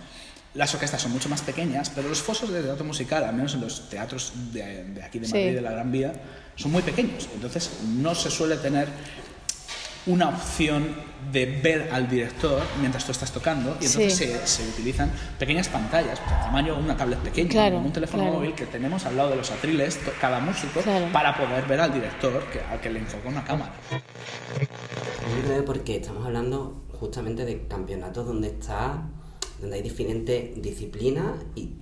las 0.54 0.72
orquestas 0.74 1.02
son 1.02 1.12
mucho 1.12 1.28
más 1.28 1.42
pequeñas, 1.42 1.90
pero 1.90 2.08
los 2.08 2.22
fosos 2.22 2.50
de 2.52 2.62
teatro 2.62 2.84
musical, 2.84 3.24
al 3.24 3.34
menos 3.34 3.54
en 3.54 3.60
los 3.60 3.88
teatros 3.90 4.32
de, 4.52 4.84
de 4.84 5.02
aquí 5.02 5.18
de 5.18 5.26
Sí. 5.26 5.32
Madrid, 5.32 5.54
de 5.54 5.60
la 5.60 5.72
Gran 5.72 5.90
Vía, 5.90 6.12
son 6.56 6.70
muy 6.72 6.82
pequeños. 6.82 7.28
Entonces 7.34 7.70
no 7.88 8.14
se 8.14 8.30
suele 8.30 8.56
tener 8.58 8.88
una 10.06 10.28
opción 10.28 10.94
de 11.32 11.46
ver 11.46 11.88
al 11.90 12.06
director 12.08 12.62
mientras 12.78 13.06
tú 13.06 13.12
estás 13.12 13.32
tocando 13.32 13.70
y 13.80 13.86
entonces 13.86 14.14
Sí. 14.14 14.26
se, 14.26 14.46
se 14.46 14.68
utilizan 14.68 15.10
pequeñas 15.38 15.68
pantallas, 15.68 16.20
del 16.20 16.28
tamaño 16.40 16.74
de 16.76 16.82
una 16.82 16.94
tablet 16.96 17.18
pequeña, 17.20 17.48
Claro, 17.48 17.76
como 17.76 17.86
un 17.86 17.92
teléfono 17.94 18.22
claro. 18.24 18.36
móvil 18.38 18.54
que 18.54 18.66
tenemos 18.66 19.06
al 19.06 19.16
lado 19.16 19.30
de 19.30 19.36
los 19.36 19.50
atriles, 19.50 19.98
cada 20.20 20.40
músico, 20.40 20.80
Claro. 20.82 21.10
para 21.10 21.34
poder 21.36 21.64
ver 21.66 21.80
al 21.80 21.92
director 21.94 22.44
que, 22.52 22.60
al 22.60 22.80
que 22.80 22.90
le 22.90 22.98
enfoca 23.00 23.28
una 23.30 23.42
cámara. 23.42 23.72
Es 24.60 25.32
muy 25.32 25.40
breve 25.46 25.62
porque 25.62 25.96
estamos 25.96 26.24
hablando 26.26 26.84
justamente 27.00 27.44
de 27.46 27.66
campeonatos 27.66 28.26
donde 28.26 28.48
está, 28.48 29.02
donde 29.60 29.76
hay 29.76 29.82
diferentes 29.82 30.60
disciplinas 30.60 31.32
y, 31.54 31.74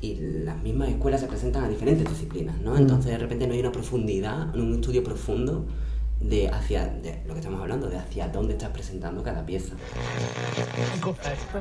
y 0.00 0.16
las 0.44 0.62
mismas 0.62 0.88
escuelas 0.88 1.20
se 1.20 1.26
presentan 1.26 1.64
a 1.64 1.68
diferentes 1.68 2.08
disciplinas, 2.08 2.58
¿no? 2.60 2.76
Entonces 2.76 3.12
de 3.12 3.18
repente 3.18 3.46
no 3.46 3.54
hay 3.54 3.60
una 3.60 3.72
profundidad, 3.72 4.54
un 4.56 4.74
estudio 4.74 5.02
profundo 5.04 5.66
de 6.20 6.48
hacia 6.48 6.86
de 6.86 7.22
lo 7.26 7.32
que 7.32 7.40
estamos 7.40 7.60
hablando, 7.60 7.88
de 7.88 7.96
hacia 7.96 8.28
dónde 8.28 8.52
estás 8.52 8.70
presentando 8.70 9.22
cada 9.22 9.44
pieza. 9.44 9.74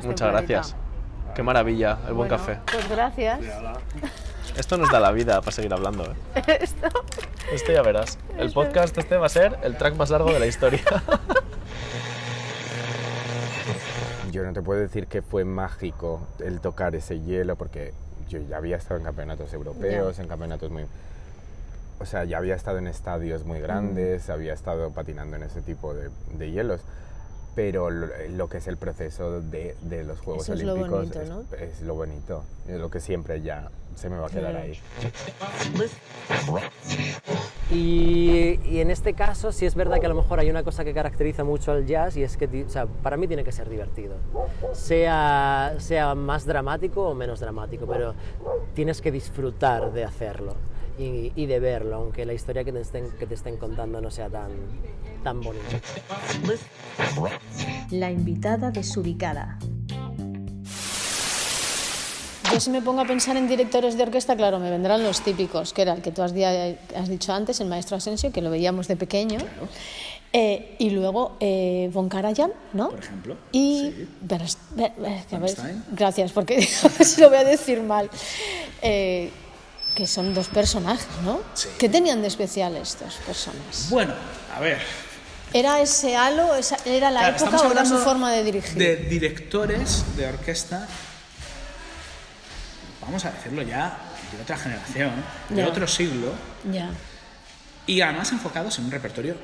Muchas 0.03 0.31
gracias. 0.31 0.75
Qué 1.35 1.43
maravilla, 1.43 1.99
el 2.07 2.13
buen 2.13 2.29
café. 2.29 2.59
Pues 2.71 2.89
gracias. 2.89 3.39
Esto 4.57 4.77
nos 4.77 4.91
da 4.91 4.99
la 4.99 5.11
vida 5.11 5.39
para 5.39 5.51
seguir 5.51 5.73
hablando. 5.73 6.03
¿eh? 6.35 6.59
Esto 7.53 7.71
ya 7.71 7.81
verás. 7.81 8.17
El 8.37 8.51
podcast 8.51 8.97
este 8.97 9.17
va 9.17 9.27
a 9.27 9.29
ser 9.29 9.57
el 9.63 9.77
track 9.77 9.95
más 9.95 10.09
largo 10.09 10.33
de 10.33 10.39
la 10.39 10.47
historia. 10.47 10.81
Yo 14.39 14.45
no 14.45 14.53
te 14.53 14.61
puedo 14.61 14.79
decir 14.79 15.07
que 15.07 15.21
fue 15.21 15.43
mágico 15.43 16.21
el 16.39 16.61
tocar 16.61 16.95
ese 16.95 17.19
hielo 17.19 17.57
porque 17.57 17.91
yo 18.29 18.39
ya 18.39 18.55
había 18.55 18.77
estado 18.77 18.97
en 18.97 19.05
campeonatos 19.05 19.53
europeos, 19.53 20.17
en 20.17 20.29
campeonatos 20.29 20.71
muy... 20.71 20.85
O 21.99 22.05
sea, 22.05 22.23
ya 22.23 22.37
había 22.37 22.55
estado 22.55 22.77
en 22.77 22.87
estadios 22.87 23.43
muy 23.43 23.59
grandes, 23.59 24.29
había 24.29 24.53
estado 24.53 24.91
patinando 24.91 25.35
en 25.35 25.43
ese 25.43 25.61
tipo 25.61 25.93
de, 25.93 26.09
de 26.37 26.51
hielos. 26.51 26.79
Pero 27.55 27.89
lo, 27.89 28.07
lo 28.29 28.49
que 28.49 28.57
es 28.57 28.67
el 28.67 28.77
proceso 28.77 29.41
de, 29.41 29.75
de 29.81 30.03
los 30.03 30.19
Juegos 30.19 30.43
Eso 30.43 30.53
es 30.53 30.63
lo 30.63 30.73
Olímpicos 30.73 30.99
bonito, 30.99 31.21
es, 31.21 31.29
¿no? 31.29 31.43
es 31.57 31.81
lo 31.81 31.95
bonito, 31.95 32.43
es 32.67 32.79
lo 32.79 32.89
que 32.89 32.99
siempre 32.99 33.41
ya 33.41 33.69
se 33.95 34.09
me 34.09 34.17
va 34.17 34.27
a 34.27 34.29
quedar 34.29 34.55
ahí. 34.55 34.79
Y, 37.71 38.59
y 38.63 38.79
en 38.79 38.89
este 38.89 39.13
caso 39.13 39.51
sí 39.51 39.65
es 39.65 39.75
verdad 39.75 39.99
que 39.99 40.05
a 40.05 40.09
lo 40.09 40.15
mejor 40.15 40.39
hay 40.39 40.49
una 40.49 40.63
cosa 40.63 40.83
que 40.83 40.93
caracteriza 40.93 41.43
mucho 41.43 41.71
al 41.71 41.85
jazz 41.85 42.17
y 42.17 42.23
es 42.23 42.37
que 42.37 42.63
o 42.65 42.69
sea, 42.69 42.85
para 42.85 43.17
mí 43.17 43.27
tiene 43.27 43.43
que 43.43 43.51
ser 43.51 43.69
divertido. 43.69 44.15
Sea, 44.73 45.75
sea 45.77 46.15
más 46.15 46.45
dramático 46.45 47.09
o 47.09 47.13
menos 47.13 47.39
dramático, 47.39 47.85
pero 47.85 48.15
tienes 48.73 49.01
que 49.01 49.11
disfrutar 49.11 49.91
de 49.91 50.03
hacerlo 50.03 50.55
y, 50.99 51.31
y 51.35 51.45
de 51.45 51.59
verlo, 51.59 51.95
aunque 51.95 52.25
la 52.25 52.33
historia 52.33 52.63
que 52.63 52.71
te 52.73 52.81
estén, 52.81 53.09
que 53.17 53.25
te 53.25 53.33
estén 53.35 53.57
contando 53.57 54.01
no 54.01 54.11
sea 54.11 54.29
tan, 54.29 54.51
tan 55.23 55.39
bonita. 55.41 55.79
La 57.91 58.11
invitada 58.11 58.69
desubicada. 58.71 59.57
Yo 62.51 62.59
si 62.59 62.71
me 62.71 62.81
pongo 62.81 63.01
a 63.01 63.05
pensar 63.05 63.37
en 63.37 63.47
directores 63.47 63.95
de 63.95 64.03
orquesta, 64.03 64.35
claro, 64.35 64.59
me 64.59 64.71
vendrán 64.71 65.03
los 65.03 65.21
típicos, 65.21 65.71
que 65.71 65.83
era 65.83 65.93
el 65.93 66.01
que 66.01 66.11
tú 66.11 66.23
has, 66.23 66.33
di- 66.33 66.43
has 66.43 67.07
dicho 67.07 67.31
antes, 67.31 67.59
el 67.59 67.67
maestro 67.67 67.95
Asensio, 67.97 68.31
que 68.31 68.41
lo 68.41 68.49
veíamos 68.49 68.87
de 68.87 68.95
pequeño. 68.95 69.37
Eh, 70.33 70.75
y 70.79 70.89
luego 70.91 71.37
eh, 71.39 71.89
Von 71.93 72.09
Karajan, 72.09 72.51
¿no? 72.73 72.89
Por 72.89 72.99
ejemplo, 72.99 73.35
Y 73.51 73.93
sí. 73.95 74.07
Bernst- 74.27 74.57
Ber- 74.75 74.93
Ber- 74.97 75.25
que 75.25 75.35
a 75.35 75.39
ver, 75.39 75.55
Bernstein. 75.55 75.83
gracias, 75.91 76.31
porque 76.31 76.55
a 76.83 76.87
ver 76.97 77.05
si 77.05 77.21
lo 77.21 77.29
voy 77.29 77.37
a 77.37 77.43
decir 77.43 77.81
mal. 77.81 78.09
Eh, 78.81 79.29
que 79.99 80.07
son 80.07 80.33
dos 80.33 80.47
personajes, 80.47 81.05
¿no? 81.25 81.41
Sí. 81.53 81.67
¿Qué 81.77 81.89
tenían 81.89 82.21
de 82.21 82.29
especial 82.29 82.73
estos 82.77 83.15
personas? 83.15 83.87
Bueno, 83.89 84.13
a 84.55 84.61
ver. 84.61 84.79
¿Era 85.51 85.81
ese 85.81 86.15
halo, 86.15 86.55
esa- 86.55 86.77
era 86.85 87.11
la 87.11 87.19
claro, 87.19 87.35
época 87.35 87.67
o 87.67 87.71
era 87.73 87.83
su 87.85 87.97
forma 87.97 88.31
de 88.31 88.45
dirigir? 88.45 88.75
De 88.75 88.95
directores 88.95 90.05
de 90.15 90.25
orquesta, 90.27 90.87
vamos 93.01 93.25
a 93.25 93.31
decirlo 93.31 93.61
ya, 93.61 93.97
de 94.33 94.41
otra 94.41 94.57
generación, 94.57 95.11
de 95.49 95.65
otro 95.65 95.85
siglo, 95.85 96.31
Ya, 96.71 96.91
y 97.85 97.99
además 97.99 98.31
enfocados 98.31 98.79
en 98.79 98.85
un 98.85 98.91
repertorio 98.91 99.35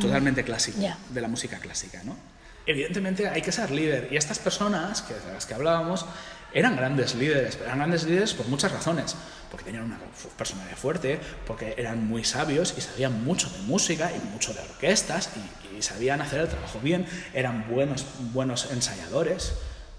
totalmente 0.00 0.44
clásico, 0.44 0.78
de 1.08 1.20
la 1.20 1.26
música 1.26 1.58
clásica, 1.58 2.00
¿no? 2.04 2.16
Evidentemente 2.64 3.28
hay 3.28 3.42
que 3.42 3.50
ser 3.50 3.72
líder, 3.72 4.06
y 4.12 4.16
estas 4.16 4.38
personas 4.38 5.02
que, 5.02 5.14
de 5.14 5.32
las 5.32 5.46
que 5.46 5.54
hablábamos 5.54 6.04
eran 6.52 6.76
grandes 6.76 7.14
líderes, 7.14 7.58
eran 7.62 7.78
grandes 7.78 8.04
líderes 8.04 8.34
por 8.34 8.46
muchas 8.48 8.72
razones, 8.72 9.16
porque 9.50 9.64
tenían 9.64 9.84
una 9.84 9.98
personalidad 10.36 10.76
fuerte, 10.76 11.20
porque 11.46 11.74
eran 11.76 12.06
muy 12.06 12.24
sabios 12.24 12.74
y 12.76 12.80
sabían 12.80 13.24
mucho 13.24 13.48
de 13.50 13.58
música 13.60 14.10
y 14.14 14.28
mucho 14.28 14.52
de 14.52 14.60
orquestas 14.60 15.30
y, 15.36 15.76
y 15.78 15.82
sabían 15.82 16.20
hacer 16.20 16.40
el 16.40 16.48
trabajo 16.48 16.80
bien, 16.80 17.06
eran 17.34 17.68
buenos, 17.68 18.04
buenos 18.32 18.70
ensayadores, 18.70 19.54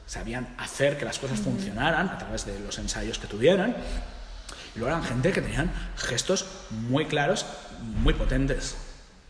sabían 0.06 0.48
hacer 0.58 0.98
que 0.98 1.06
las 1.06 1.20
cosas 1.20 1.40
funcionaran 1.40 2.10
a 2.10 2.18
través 2.18 2.46
de 2.46 2.60
los 2.60 2.78
ensayos 2.80 3.18
que 3.18 3.28
tuvieran. 3.28 3.76
Y 4.76 4.80
luego 4.80 4.96
eran 4.96 5.08
gente 5.08 5.32
que 5.32 5.42
tenían 5.42 5.72
gestos 5.96 6.46
muy 6.70 7.06
claros, 7.06 7.46
muy 8.04 8.14
potentes 8.14 8.76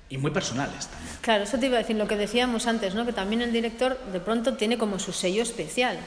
y 0.10 0.18
muy 0.18 0.32
personales 0.32 0.88
también. 0.88 1.16
Claro, 1.22 1.44
eso 1.44 1.60
te 1.60 1.68
iba 1.68 1.78
a 1.78 1.82
decir 1.82 1.96
lo 1.96 2.08
que 2.08 2.18
decíamos 2.18 2.68
antes, 2.68 2.96
¿no? 2.96 3.06
Que 3.06 3.14
también 3.14 3.42
el 3.42 3.54
director 3.54 3.98
de 4.12 4.20
pronto 4.20 4.56
tiene 4.56 4.78
como 4.78 5.00
su 5.00 5.14
sello 5.14 5.42
especial, 5.44 5.98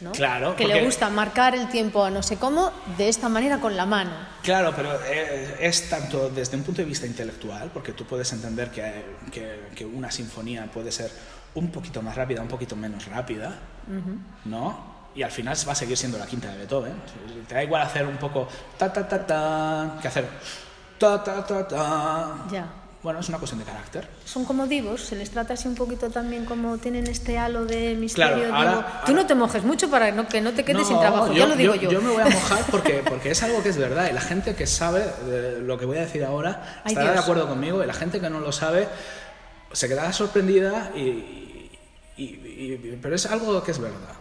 ¿no? 0.00 0.12
Claro, 0.12 0.54
Que 0.56 0.64
porque- 0.64 0.78
le 0.80 0.84
gusta 0.84 1.08
marcar 1.10 1.54
el 1.54 1.68
tiempo 1.68 2.04
a 2.04 2.10
no 2.10 2.22
sé 2.22 2.36
cómo 2.36 2.70
de 2.98 3.08
esta 3.08 3.28
manera 3.28 3.58
con 3.60 3.76
la 3.76 3.86
mano. 3.86 4.10
Claro, 4.42 4.72
pero 4.76 4.90
eh, 5.06 5.56
es 5.60 5.88
tanto 5.88 6.28
desde 6.30 6.56
un 6.56 6.62
punto 6.62 6.82
de 6.82 6.86
vista 6.88 7.06
intelectual, 7.06 7.70
porque 7.72 7.92
tú 7.92 8.04
puedes 8.04 8.32
entender 8.32 8.70
que, 8.70 9.04
que- 9.32 9.68
que 9.74 9.84
una 9.86 10.10
sinfonía 10.10 10.66
puede 10.72 10.92
ser 10.92 11.10
un 11.54 11.70
poquito 11.70 12.02
más 12.02 12.14
rápida, 12.16 12.42
un 12.42 12.48
poquito 12.48 12.76
menos 12.76 13.06
rápida, 13.06 13.54
¿no? 14.44 14.94
Y 15.14 15.22
al 15.22 15.30
final 15.30 15.56
va 15.66 15.72
a 15.72 15.74
seguir 15.74 15.96
siendo 15.96 16.18
la 16.18 16.26
quinta 16.26 16.48
de 16.50 16.58
Beethoven. 16.58 16.92
Te 17.48 17.54
da 17.54 17.62
igual 17.64 17.80
hacer 17.82 18.06
un 18.06 18.18
poco 18.18 18.46
ta 18.76 18.92
ta 18.92 19.08
ta 19.08 19.26
ta 19.26 19.98
que 20.02 20.08
hacer 20.08 20.26
ta 20.98 21.24
ta 21.24 21.46
ta 21.46 21.66
ta. 21.66 22.34
Ya. 22.52 22.66
Bueno, 23.06 23.20
es 23.20 23.28
una 23.28 23.38
cuestión 23.38 23.60
de 23.60 23.64
carácter. 23.64 24.08
Son 24.24 24.44
como 24.44 24.66
divos, 24.66 25.00
se 25.00 25.14
les 25.14 25.30
trata 25.30 25.54
así 25.54 25.68
un 25.68 25.76
poquito 25.76 26.10
también 26.10 26.44
como 26.44 26.76
tienen 26.78 27.06
este 27.06 27.38
halo 27.38 27.64
de 27.64 27.94
misterio. 27.94 28.48
Claro, 28.48 28.52
ahora- 28.56 28.70
digo, 28.70 28.82
Tú 28.82 28.88
ahora- 29.12 29.12
no 29.22 29.26
te 29.28 29.34
mojes 29.36 29.62
mucho 29.62 29.88
para 29.88 30.10
no- 30.10 30.26
que 30.26 30.40
no 30.40 30.52
te 30.54 30.64
quedes 30.64 30.88
sin 30.88 30.96
No, 30.96 31.02
trabajo, 31.02 31.32
ya 31.32 31.46
lo 31.46 31.54
digo 31.54 31.76
yo. 31.76 32.00
me 32.02 32.10
voy 32.10 32.22
a 32.22 32.28
mojar 32.28 32.64
porque, 32.72 33.04
porque 33.08 33.30
es 33.30 33.40
algo 33.44 33.62
que 33.62 33.68
es 33.68 33.76
verdad 33.76 34.10
y 34.10 34.12
la 34.12 34.20
gente 34.20 34.56
que 34.56 34.66
sabe 34.66 35.04
de 35.24 35.60
lo 35.60 35.78
que 35.78 35.84
voy 35.84 35.98
a 35.98 36.00
decir 36.00 36.24
ahora 36.24 36.80
Ay, 36.82 36.94
estará 36.94 37.10
de 37.10 37.12
Dios. 37.12 37.22
acuerdo 37.22 37.46
conmigo 37.46 37.80
y 37.80 37.86
la 37.86 37.94
gente 37.94 38.20
que 38.20 38.28
no 38.28 38.40
lo 38.40 38.50
sabe 38.50 38.88
se 39.70 39.86
quedará 39.86 40.12
sorprendida 40.12 40.90
y, 40.96 41.00
y- 41.00 41.70
y- 42.18 42.98
pero 43.00 43.14
es 43.14 43.24
algo 43.26 43.62
que 43.62 43.70
es 43.70 43.78
verdad. 43.78 44.16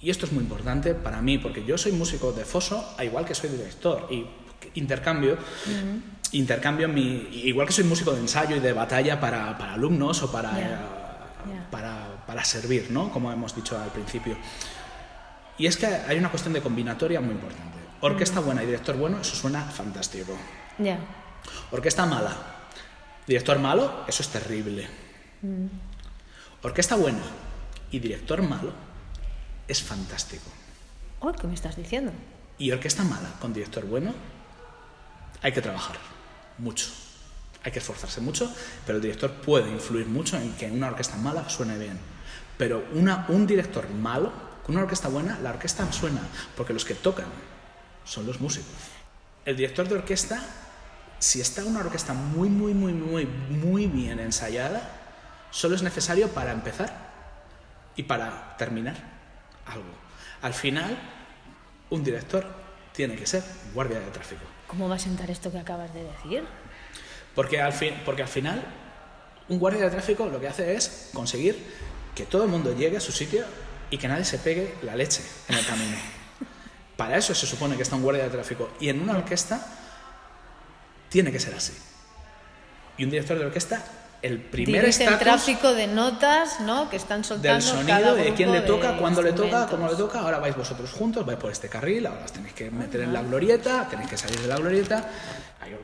Y 0.00 0.10
esto 0.10 0.26
es 0.26 0.32
muy 0.32 0.44
importante 0.44 0.94
para 0.94 1.20
mí 1.20 1.38
porque 1.38 1.64
yo 1.64 1.76
soy 1.76 1.90
músico 1.90 2.30
de 2.30 2.44
foso, 2.44 2.94
a 2.96 3.02
igual 3.04 3.24
que 3.24 3.34
soy 3.34 3.50
director 3.50 4.06
y 4.12 4.24
intercambio 4.74 5.38
intercambio 6.32 6.88
mi 6.88 7.28
igual 7.44 7.66
que 7.66 7.72
soy 7.72 7.84
músico 7.84 8.12
de 8.12 8.20
ensayo 8.20 8.56
y 8.56 8.60
de 8.60 8.72
batalla 8.72 9.20
para, 9.20 9.56
para 9.56 9.74
alumnos 9.74 10.22
o 10.22 10.30
para, 10.30 10.60
eh, 10.60 10.76
para 11.70 12.18
para 12.28 12.44
servir, 12.44 12.90
¿no? 12.90 13.10
Como 13.10 13.32
hemos 13.32 13.56
dicho 13.56 13.80
al 13.80 13.90
principio. 13.90 14.36
Y 15.56 15.66
es 15.66 15.78
que 15.78 15.86
hay 15.86 16.18
una 16.18 16.28
cuestión 16.28 16.52
de 16.52 16.60
combinatoria 16.60 17.22
muy 17.22 17.32
importante. 17.32 17.78
Orquesta 18.02 18.40
buena 18.40 18.62
y 18.62 18.66
director 18.66 18.98
bueno, 18.98 19.18
eso 19.18 19.34
suena 19.34 19.62
fantástico. 19.62 20.36
Ya. 20.76 20.98
Orquesta 21.70 22.04
mala, 22.04 22.36
director 23.26 23.58
malo, 23.58 24.04
eso 24.06 24.22
es 24.22 24.28
terrible. 24.28 24.86
Orquesta 26.62 26.96
buena 26.96 27.22
y 27.90 27.98
director 27.98 28.42
malo 28.42 28.74
es 29.66 29.82
fantástico. 29.82 30.50
Oh, 31.20 31.32
¿Qué 31.32 31.46
me 31.46 31.54
estás 31.54 31.76
diciendo? 31.76 32.12
Y 32.58 32.72
orquesta 32.72 33.04
mala 33.04 33.30
con 33.40 33.54
director 33.54 33.86
bueno, 33.86 34.12
hay 35.40 35.52
que 35.52 35.62
trabajar 35.62 35.96
mucho. 36.58 36.88
Hay 37.64 37.72
que 37.72 37.78
esforzarse 37.78 38.20
mucho, 38.20 38.52
pero 38.86 38.96
el 38.96 39.02
director 39.02 39.32
puede 39.32 39.70
influir 39.70 40.06
mucho 40.06 40.36
en 40.36 40.52
que 40.52 40.70
una 40.70 40.88
orquesta 40.88 41.16
mala 41.16 41.48
suene 41.48 41.76
bien. 41.76 41.98
Pero 42.56 42.84
una, 42.94 43.26
un 43.28 43.46
director 43.46 43.88
malo, 43.90 44.32
con 44.64 44.74
una 44.74 44.84
orquesta 44.84 45.08
buena, 45.08 45.38
la 45.42 45.50
orquesta 45.50 45.90
suena, 45.92 46.20
porque 46.56 46.72
los 46.72 46.84
que 46.84 46.94
tocan 46.94 47.26
son 48.04 48.26
los 48.26 48.40
músicos. 48.40 48.72
El 49.44 49.56
director 49.56 49.88
de 49.88 49.96
orquesta, 49.96 50.42
si 51.18 51.40
está 51.40 51.64
una 51.64 51.80
orquesta 51.80 52.14
muy, 52.14 52.48
muy, 52.48 52.74
muy, 52.74 52.92
muy, 52.92 53.26
muy 53.26 53.86
bien 53.86 54.20
ensayada, 54.20 54.98
solo 55.50 55.74
es 55.74 55.82
necesario 55.82 56.28
para 56.28 56.52
empezar 56.52 57.08
y 57.96 58.02
para 58.04 58.56
terminar 58.56 58.96
algo. 59.66 59.90
Al 60.42 60.54
final, 60.54 60.96
un 61.90 62.04
director 62.04 62.46
tiene 62.98 63.14
que 63.14 63.26
ser 63.26 63.44
guardia 63.74 64.00
de 64.00 64.10
tráfico. 64.10 64.42
¿Cómo 64.66 64.88
va 64.88 64.96
a 64.96 64.98
sentar 64.98 65.30
esto 65.30 65.52
que 65.52 65.58
acabas 65.60 65.94
de 65.94 66.02
decir? 66.02 66.42
Porque 67.32 67.62
al, 67.62 67.72
fin, 67.72 67.94
porque 68.04 68.22
al 68.22 68.28
final, 68.28 68.60
un 69.48 69.60
guardia 69.60 69.84
de 69.84 69.90
tráfico 69.90 70.26
lo 70.26 70.40
que 70.40 70.48
hace 70.48 70.74
es 70.74 71.10
conseguir 71.14 71.56
que 72.16 72.24
todo 72.24 72.42
el 72.42 72.50
mundo 72.50 72.74
llegue 72.74 72.96
a 72.96 73.00
su 73.00 73.12
sitio 73.12 73.44
y 73.88 73.98
que 73.98 74.08
nadie 74.08 74.24
se 74.24 74.38
pegue 74.38 74.74
la 74.82 74.96
leche 74.96 75.22
en 75.48 75.54
el 75.54 75.64
camino. 75.64 75.96
Para 76.96 77.16
eso 77.16 77.36
se 77.36 77.46
supone 77.46 77.76
que 77.76 77.84
está 77.84 77.94
un 77.94 78.02
guardia 78.02 78.24
de 78.24 78.30
tráfico. 78.30 78.68
Y 78.80 78.88
en 78.88 79.00
una 79.00 79.16
orquesta 79.16 79.64
tiene 81.08 81.30
que 81.30 81.38
ser 81.38 81.54
así. 81.54 81.74
Y 82.96 83.04
un 83.04 83.10
director 83.10 83.38
de 83.38 83.46
orquesta, 83.46 83.80
el 84.22 84.40
primer 84.40 84.84
estatus 84.84 85.18
tráfico 85.18 85.72
de 85.74 85.86
notas, 85.86 86.60
¿no? 86.60 86.90
Que 86.90 86.96
están 86.96 87.24
soltando 87.24 87.54
del 87.54 87.62
sonido, 87.62 87.86
cada 87.86 88.14
de 88.14 88.34
quién 88.34 88.52
le 88.52 88.62
toca, 88.62 88.96
cuándo 88.96 89.22
le 89.22 89.32
toca, 89.32 89.66
cómo 89.66 89.88
le 89.88 89.96
toca. 89.96 90.20
Ahora 90.20 90.38
vais 90.38 90.56
vosotros 90.56 90.92
juntos, 90.92 91.24
vais 91.24 91.38
por 91.38 91.52
este 91.52 91.68
carril, 91.68 92.06
ahora 92.06 92.24
os 92.24 92.32
tenéis 92.32 92.54
que 92.54 92.70
meter 92.70 93.02
en 93.02 93.12
la 93.12 93.22
glorieta, 93.22 93.86
tenéis 93.88 94.10
que 94.10 94.16
salir 94.16 94.40
de 94.40 94.48
la 94.48 94.56
glorieta. 94.56 95.08
Hay, 95.60 95.76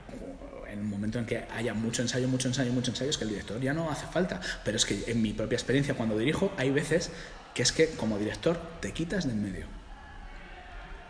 en 0.70 0.80
un 0.80 0.90
momento 0.90 1.18
en 1.18 1.26
que 1.26 1.46
haya 1.54 1.74
mucho 1.74 2.02
ensayo, 2.02 2.26
mucho 2.26 2.48
ensayo, 2.48 2.72
mucho 2.72 2.90
ensayo, 2.90 3.10
es 3.10 3.18
que 3.18 3.24
el 3.24 3.30
director 3.30 3.60
ya 3.60 3.72
no 3.72 3.90
hace 3.90 4.06
falta. 4.06 4.40
Pero 4.64 4.76
es 4.76 4.84
que 4.84 5.04
en 5.06 5.22
mi 5.22 5.32
propia 5.32 5.56
experiencia, 5.56 5.94
cuando 5.94 6.18
dirijo, 6.18 6.52
hay 6.56 6.70
veces 6.70 7.10
que 7.54 7.62
es 7.62 7.70
que 7.70 7.90
como 7.90 8.18
director 8.18 8.60
te 8.80 8.92
quitas 8.92 9.26
de 9.26 9.32
en 9.32 9.42
medio. 9.42 9.66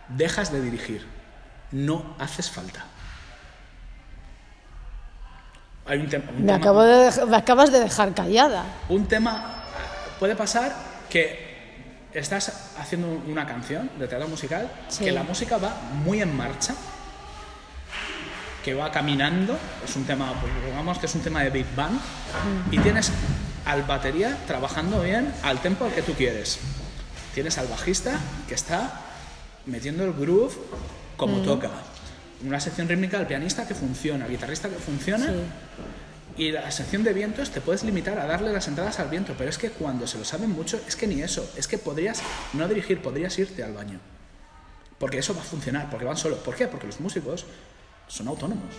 Dejas 0.08 0.52
de 0.52 0.60
dirigir. 0.60 1.06
No 1.72 2.14
haces 2.18 2.50
falta. 2.50 2.84
Hay 5.86 5.98
un, 6.00 6.08
tem- 6.08 6.22
un 6.28 6.36
Me, 6.36 6.46
tema- 6.46 6.56
acabo 6.56 6.82
de 6.82 7.08
dej- 7.10 7.26
me 7.26 7.36
acabas 7.36 7.70
de 7.72 7.80
dejar 7.80 8.14
callada. 8.14 8.64
un 8.88 9.06
tema 9.06 9.64
puede 10.18 10.34
pasar 10.36 10.74
que 11.10 11.52
estás 12.12 12.70
haciendo 12.78 13.08
una 13.26 13.44
canción 13.46 13.90
de 13.98 14.06
teatro 14.08 14.28
musical 14.28 14.70
Sí. 14.88 15.04
que 15.04 15.12
la 15.12 15.22
música 15.24 15.58
va 15.58 15.74
muy 16.04 16.22
en 16.22 16.34
marcha 16.36 16.74
que 18.64 18.72
va 18.72 18.90
caminando 18.90 19.58
es 19.84 19.94
un 19.96 20.04
tema 20.04 20.32
pues, 20.40 20.52
digamos 20.64 20.98
que 20.98 21.06
es 21.06 21.14
un 21.14 21.20
tema 21.20 21.42
de 21.42 21.50
big 21.50 21.66
band 21.76 22.00
y 22.70 22.78
tienes 22.78 23.10
al 23.66 23.82
batería 23.82 24.38
trabajando 24.46 25.02
bien 25.02 25.34
al 25.42 25.58
tempo 25.58 25.84
al 25.84 25.92
que 25.92 26.02
tú 26.02 26.14
quieres 26.14 26.60
tienes 27.34 27.58
al 27.58 27.66
bajista 27.66 28.18
que 28.48 28.54
está 28.54 29.00
metiendo 29.66 30.04
el 30.04 30.12
groove 30.14 30.54
como 31.16 31.38
toca 31.38 31.68
una 32.44 32.60
sección 32.60 32.88
rítmica 32.88 33.18
al 33.18 33.26
pianista 33.26 33.66
que 33.66 33.74
funciona 33.74 34.26
guitarrista 34.26 34.68
que 34.68 34.76
funciona 34.76 35.32
Y 36.36 36.50
la 36.50 36.70
sección 36.70 37.04
de 37.04 37.12
vientos 37.12 37.50
te 37.50 37.60
puedes 37.60 37.84
limitar 37.84 38.18
a 38.18 38.26
darle 38.26 38.52
las 38.52 38.66
entradas 38.66 38.98
al 38.98 39.08
viento, 39.08 39.34
pero 39.38 39.48
es 39.48 39.56
que 39.56 39.70
cuando 39.70 40.06
se 40.06 40.18
lo 40.18 40.24
saben 40.24 40.50
mucho, 40.50 40.80
es 40.88 40.96
que 40.96 41.06
ni 41.06 41.22
eso, 41.22 41.48
es 41.56 41.68
que 41.68 41.78
podrías 41.78 42.22
no 42.54 42.66
dirigir, 42.66 43.00
podrías 43.00 43.38
irte 43.38 43.62
al 43.62 43.72
baño. 43.72 44.00
Porque 44.98 45.18
eso 45.18 45.34
va 45.34 45.42
a 45.42 45.44
funcionar, 45.44 45.88
porque 45.90 46.04
van 46.04 46.16
solos. 46.16 46.38
¿Por 46.40 46.56
qué? 46.56 46.66
Porque 46.66 46.86
los 46.86 46.98
músicos 46.98 47.46
son 48.08 48.26
autónomos. 48.26 48.74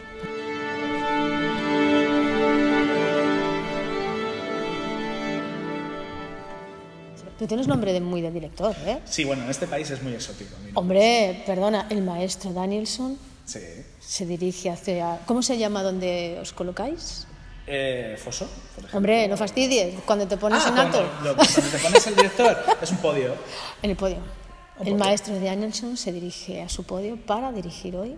Tú 7.40 7.48
tienes 7.48 7.68
nombre 7.68 7.92
de 7.92 8.00
muy 8.00 8.22
de 8.22 8.32
director, 8.32 8.76
¿eh? 8.86 9.00
Sí, 9.06 9.26
bueno, 9.26 9.44
en 9.44 9.50
este 9.50 9.68
país 9.68 9.90
es 9.92 10.02
muy 10.02 10.14
exótico. 10.14 10.56
Hombre, 10.74 11.44
perdona, 11.46 11.88
el 11.90 12.02
maestro 12.02 12.54
Danielson 12.54 13.18
Sí. 13.46 13.60
se 14.00 14.26
dirige 14.26 14.70
hacia... 14.72 15.20
¿Cómo 15.26 15.42
se 15.44 15.58
llama 15.58 15.84
donde 15.84 16.38
os 16.42 16.52
colocáis? 16.54 17.28
Eh, 17.68 18.18
¿Foso? 18.24 18.46
por 18.76 18.80
ejemplo. 18.86 18.98
Hombre, 18.98 19.28
no 19.28 19.38
fastidies, 19.38 19.96
cuando 20.06 20.28
te 20.28 20.38
pones 20.38 20.62
Ah, 20.66 20.70
en 20.70 20.76
cuando, 20.76 21.00
alto, 21.00 21.12
lo- 21.24 21.36
cuando 21.36 21.62
te 21.62 21.78
pones 21.80 22.08
el 22.08 22.16
director, 22.16 22.66
es 22.82 22.92
un 22.92 22.98
podio. 22.98 23.36
en 23.82 23.90
el 23.92 23.96
podio. 23.96 24.18
Un 24.18 24.88
El 24.88 24.94
podio. 24.94 24.98
maestro 24.98 25.40
Danielson 25.40 25.96
se 25.98 26.12
dirige 26.12 26.62
a 26.62 26.70
su 26.70 26.84
podio 26.84 27.18
para 27.18 27.52
dirigir 27.52 27.96
hoy 27.96 28.18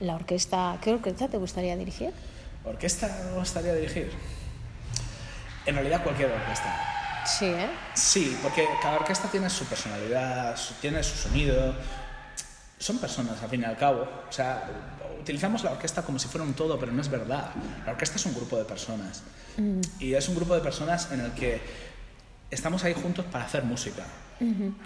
la 0.00 0.14
orquesta. 0.14 0.78
¿Qué 0.82 0.92
orquesta 0.92 1.28
te 1.28 1.36
gustaría 1.38 1.76
dirigir? 1.76 2.12
¿Orquesta 2.64 3.06
me 3.32 3.38
gustaría 3.38 3.74
dirigir? 3.74 4.10
En 5.66 5.74
realidad 5.74 6.02
cualquier 6.02 6.30
orquesta. 6.30 7.22
Sí, 7.26 7.46
¿eh? 7.46 7.68
Sí, 7.94 8.38
porque 8.42 8.66
cada 8.80 8.96
orquesta 8.98 9.28
tiene 9.30 9.50
su 9.50 9.64
personalidad, 9.64 10.56
tiene 10.80 11.02
su 11.02 11.16
sonido. 11.16 11.74
Son 12.78 12.98
personas, 12.98 13.42
al 13.42 13.48
fin 13.48 13.62
y 13.62 13.64
al 13.64 13.76
cabo. 13.76 14.06
O 14.28 14.32
sea, 14.32 14.68
utilizamos 15.20 15.64
la 15.64 15.72
orquesta 15.72 16.02
como 16.02 16.18
si 16.18 16.28
fuera 16.28 16.44
un 16.44 16.54
todo, 16.54 16.78
pero 16.78 16.92
no 16.92 17.00
es 17.00 17.08
verdad. 17.08 17.50
La 17.84 17.92
orquesta 17.92 18.16
es 18.16 18.26
un 18.26 18.34
grupo 18.34 18.56
de 18.56 18.64
personas. 18.64 19.22
Y 19.98 20.14
es 20.14 20.28
un 20.28 20.36
grupo 20.36 20.54
de 20.54 20.60
personas 20.60 21.10
en 21.12 21.20
el 21.20 21.32
que 21.32 21.60
estamos 22.50 22.84
ahí 22.84 22.94
juntos 22.94 23.24
para 23.24 23.44
hacer 23.44 23.64
música. 23.64 24.04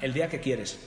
El 0.01 0.13
día 0.13 0.29
que 0.29 0.41
quieres. 0.41 0.79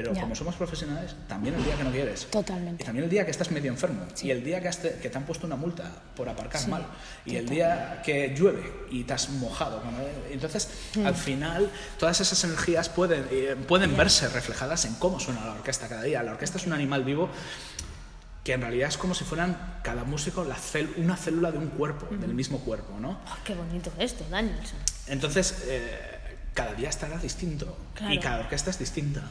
Pero 0.00 0.14
Ya. 0.14 0.20
como 0.20 0.36
somos 0.36 0.54
profesionales, 0.54 1.16
también 1.26 1.56
el 1.56 1.64
día 1.64 1.74
que 1.76 1.82
no 1.82 1.90
quieres. 1.90 2.26
Totalmente. 2.30 2.84
Y 2.84 2.86
también 2.86 3.02
el 3.04 3.10
día 3.10 3.24
que 3.24 3.32
estás 3.32 3.50
medio 3.50 3.68
enfermo. 3.72 4.06
Y 4.22 4.30
el 4.30 4.44
día 4.44 4.60
que, 4.60 4.68
has 4.68 4.78
te, 4.80 4.92
que 5.00 5.10
te 5.10 5.18
han 5.18 5.24
puesto 5.24 5.44
una 5.44 5.56
multa 5.56 5.90
por 6.14 6.28
aparcar 6.28 6.60
Sí, 6.62 6.70
mal. 6.70 6.86
Y 7.26 7.34
el 7.34 7.48
día 7.48 8.00
que 8.04 8.32
llueve 8.36 8.72
y 8.92 9.02
te 9.02 9.12
has 9.14 9.28
mojado. 9.30 9.82
Entonces, 10.30 10.68
Mm. 10.94 11.04
al 11.06 11.16
final, 11.16 11.68
todas 11.98 12.20
esas 12.20 12.44
energías 12.44 12.88
pueden, 12.88 13.26
eh, 13.32 13.56
pueden 13.66 13.96
verse 13.96 14.28
reflejadas 14.28 14.84
en 14.84 14.94
cómo 14.94 15.18
suena 15.18 15.44
la 15.44 15.52
orquesta 15.54 15.88
cada 15.88 16.02
día. 16.02 16.22
La 16.22 16.30
orquesta 16.30 16.58
es 16.58 16.66
un 16.66 16.74
animal 16.74 17.02
vivo 17.02 17.28
que 18.44 18.52
en 18.52 18.60
realidad 18.60 18.88
es 18.88 18.96
como 18.98 19.14
si 19.14 19.24
fueran 19.24 19.80
cada 19.82 20.04
músico 20.04 20.44
la 20.44 20.54
cel- 20.54 20.94
una 20.96 21.16
célula 21.16 21.50
de 21.50 21.58
un 21.58 21.68
cuerpo, 21.70 22.06
del 22.14 22.34
mismo 22.34 22.60
cuerpo, 22.60 22.98
¿no? 23.00 23.10
Oh, 23.26 23.36
qué 23.44 23.54
bonito 23.54 23.92
esto, 23.98 24.24
Danielson. 24.30 24.78
Entonces, 25.08 25.64
eh, 25.66 25.98
cada 26.54 26.72
día 26.74 26.88
estará 26.88 27.18
distinto 27.18 27.76
y 27.96 27.98
Claro. 27.98 28.20
cada 28.22 28.38
orquesta 28.40 28.70
es 28.70 28.78
distinta. 28.78 29.22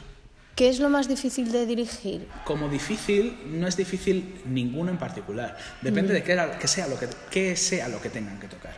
¿Qué 0.58 0.68
es 0.68 0.80
lo 0.80 0.88
más 0.90 1.06
difícil 1.06 1.52
de 1.52 1.66
dirigir? 1.66 2.26
Como 2.44 2.68
difícil, 2.68 3.38
no 3.60 3.68
es 3.68 3.76
difícil 3.76 4.40
ninguno 4.44 4.90
en 4.90 4.98
particular. 4.98 5.56
Depende 5.82 6.12
de 6.12 6.24
qué, 6.24 6.32
era- 6.32 6.58
qué 6.58 6.66
sea 6.66 6.88
lo 6.88 6.98
que, 6.98 7.06
qué 7.30 7.54
sea 7.54 7.86
lo 7.88 8.00
que 8.00 8.10
tengan 8.10 8.40
que 8.40 8.48
tocar. 8.48 8.74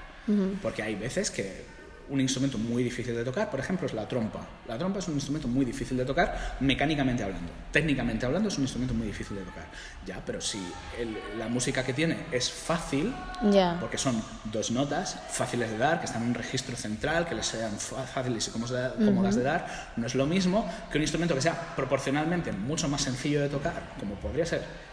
Porque 0.61 0.83
hay 0.83 0.95
veces 0.95 1.31
que 1.31 1.65
un 2.11 2.21
instrumento 2.21 2.59
muy 2.59 2.83
difícil 2.83 3.15
de 3.15 3.25
tocar, 3.25 3.49
por 3.51 3.61
ejemplo, 3.61 3.87
es 3.87 3.95
la 3.95 4.07
trompa. 4.07 4.41
La 4.67 4.77
trompa 4.77 4.99
es 4.99 5.07
un 5.09 5.15
instrumento 5.15 5.47
muy 5.47 5.65
difícil 5.65 5.97
de 5.97 6.05
tocar 6.05 6.57
mecánicamente 6.61 7.23
hablando. 7.23 7.53
Técnicamente 7.73 8.27
hablando 8.27 8.49
es 8.49 8.57
un 8.59 8.65
instrumento 8.65 8.95
muy 8.95 9.07
difícil 9.07 9.37
de 9.37 9.43
tocar. 9.45 9.65
Ya, 10.05 10.21
pero 10.27 10.41
si 10.41 10.59
el- 10.99 11.17
la 11.39 11.47
música 11.49 11.85
que 11.85 11.93
tiene 11.93 12.17
es 12.33 12.51
fácil, 12.51 13.15
Ya. 13.51 13.77
porque 13.81 13.97
son 13.97 14.21
dos 14.45 14.71
notas 14.73 15.19
fáciles 15.31 15.71
de 15.71 15.79
dar, 15.79 16.01
que 16.01 16.07
están 16.07 16.23
en 16.23 16.29
un 16.31 16.35
registro 16.35 16.77
central, 16.77 17.27
que 17.29 17.35
les 17.37 17.47
sean 17.47 17.73
fáciles 17.79 18.49
y 18.49 18.51
cómodas 18.51 18.93
cómodas 18.95 19.37
de 19.37 19.43
dar, 19.43 19.93
no 19.97 20.07
es 20.07 20.15
lo 20.17 20.27
mismo 20.27 20.69
que 20.91 20.99
un 20.99 21.03
instrumento 21.03 21.35
que 21.37 21.43
sea 21.43 21.75
proporcionalmente 21.77 22.51
mucho 22.53 22.89
más 22.89 23.03
sencillo 23.03 23.41
de 23.41 23.49
tocar, 23.49 23.95
como 24.01 24.17
podría 24.17 24.45
ser. 24.47 24.90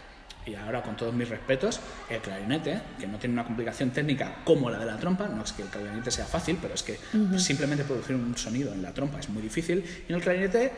Y 0.48 0.54
ahora, 0.54 0.82
con 0.82 0.96
todos 0.96 1.12
mis 1.12 1.28
respetos, 1.28 1.78
el 2.08 2.20
clarinete, 2.20 2.80
que 2.98 3.06
no 3.06 3.18
tiene 3.18 3.34
una 3.34 3.44
complicación 3.44 3.90
técnica 3.90 4.36
como 4.44 4.70
la 4.70 4.78
de 4.78 4.86
la 4.86 4.96
trompa, 4.96 5.28
no 5.28 5.42
es 5.44 5.52
que 5.52 5.60
el 5.62 5.68
clarinete 5.68 6.10
sea 6.10 6.24
fácil, 6.24 6.58
pero 6.60 6.72
es 6.74 6.82
que 6.82 6.98
simplemente 7.38 7.84
producir 7.84 8.16
un 8.16 8.34
sonido 8.36 8.72
en 8.72 8.80
la 8.82 8.92
trompa 8.94 9.20
es 9.20 9.28
muy 9.28 9.42
difícil, 9.42 9.84
y 10.08 10.10
en 10.12 10.16
el 10.16 10.22
clarinete 10.22 10.72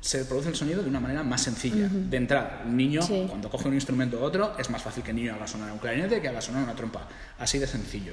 se 0.00 0.24
produce 0.24 0.48
el 0.50 0.54
sonido 0.56 0.82
de 0.82 0.88
una 0.88 1.00
manera 1.00 1.22
más 1.22 1.42
sencilla. 1.42 1.88
De 1.90 2.16
entrada, 2.16 2.62
un 2.64 2.76
niño, 2.76 3.02
Sí. 3.02 3.26
cuando 3.28 3.50
coge 3.50 3.68
un 3.68 3.74
instrumento 3.74 4.18
u 4.18 4.22
otro, 4.22 4.54
es 4.58 4.70
más 4.70 4.80
fácil 4.82 5.02
que 5.02 5.10
el 5.10 5.16
niño 5.16 5.34
haga 5.34 5.46
sonar 5.46 5.70
un 5.72 5.78
clarinete 5.78 6.22
que 6.22 6.28
haga 6.28 6.40
sonar 6.40 6.62
una 6.62 6.74
trompa. 6.74 7.06
Así 7.38 7.58
de 7.58 7.66
sencillo. 7.66 8.12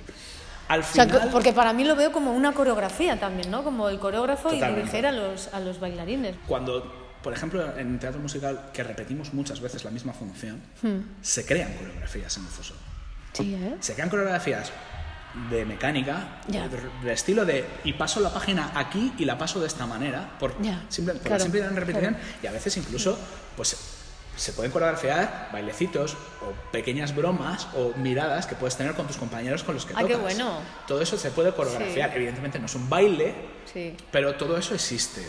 Al 0.68 0.80
O 0.80 0.84
sea, 0.84 1.06
final, 1.06 1.22
que- 1.22 1.28
porque 1.28 1.54
para 1.54 1.72
mí 1.72 1.84
lo 1.84 1.96
veo 1.96 2.12
como 2.12 2.34
una 2.34 2.52
coreografía 2.54 3.20
también, 3.20 3.52
¿no? 3.52 3.64
Como 3.64 3.90
el 3.90 4.00
coreógrafo 4.00 4.52
y 4.54 4.60
dirigir 4.60 5.06
a 5.06 5.12
los, 5.12 5.54
a 5.54 5.60
los 5.60 5.80
bailarines. 5.80 6.36
cuando, 6.48 7.03
por 7.24 7.34
ejemplo, 7.34 7.78
en 7.78 7.98
teatro 8.00 8.20
musical, 8.22 8.70
que 8.74 8.84
repetimos 8.84 9.34
muchas 9.34 9.60
veces 9.62 9.84
la 9.84 9.92
misma 9.92 10.14
función, 10.14 10.62
se 11.22 11.46
crean 11.46 11.74
coreografías 11.74 12.36
en 12.38 12.44
el 12.44 12.50
foso. 12.50 12.76
Sí, 13.34 13.56
¿eh? 13.56 13.78
Se 13.80 13.94
crean 13.94 14.10
coreografías 14.10 14.72
de 15.50 15.66
mecánica, 15.66 16.42
Ya. 16.48 16.68
de, 16.68 16.78
de 17.04 17.14
estilo 17.14 17.44
de 17.46 17.66
y 17.86 17.94
paso 17.94 18.20
la 18.20 18.32
página 18.32 18.72
aquí 18.76 19.14
y 19.18 19.26
la 19.26 19.38
paso 19.38 19.60
de 19.60 19.66
esta 19.68 19.88
manera, 19.88 20.38
por, 20.40 20.62
Ya, 20.62 20.84
simple, 20.90 21.14
por 21.16 21.24
claro, 21.24 21.38
la 21.38 21.44
simple 21.44 21.68
repetición, 21.70 22.14
claro. 22.14 22.30
y 22.44 22.48
a 22.48 22.52
veces 22.52 22.78
incluso 22.78 23.18
pues, 23.58 23.76
se 24.36 24.54
pueden 24.54 24.72
coreografiar 24.72 25.50
bailecitos 25.52 26.14
o 26.42 26.72
pequeñas 26.72 27.16
bromas 27.16 27.68
o 27.76 27.94
miradas 27.98 28.46
que 28.46 28.56
puedes 28.56 28.76
tener 28.78 28.94
con 28.94 29.08
tus 29.08 29.18
compañeros 29.18 29.64
con 29.64 29.74
los 29.76 29.86
que 29.86 29.94
Ah, 29.94 30.02
tocas. 30.02 30.08
qué 30.10 30.16
bueno. 30.22 30.60
Todo 30.88 31.02
eso 31.02 31.18
se 31.18 31.32
puede 31.32 31.52
coreografiar. 31.54 32.10
Sí. 32.12 32.16
Evidentemente 32.18 32.60
no 32.60 32.66
es 32.68 32.76
un 32.76 32.88
baile, 32.90 33.34
Sí. 33.72 33.96
pero 34.12 34.36
todo 34.36 34.58
eso 34.58 34.76
existe. 34.76 35.24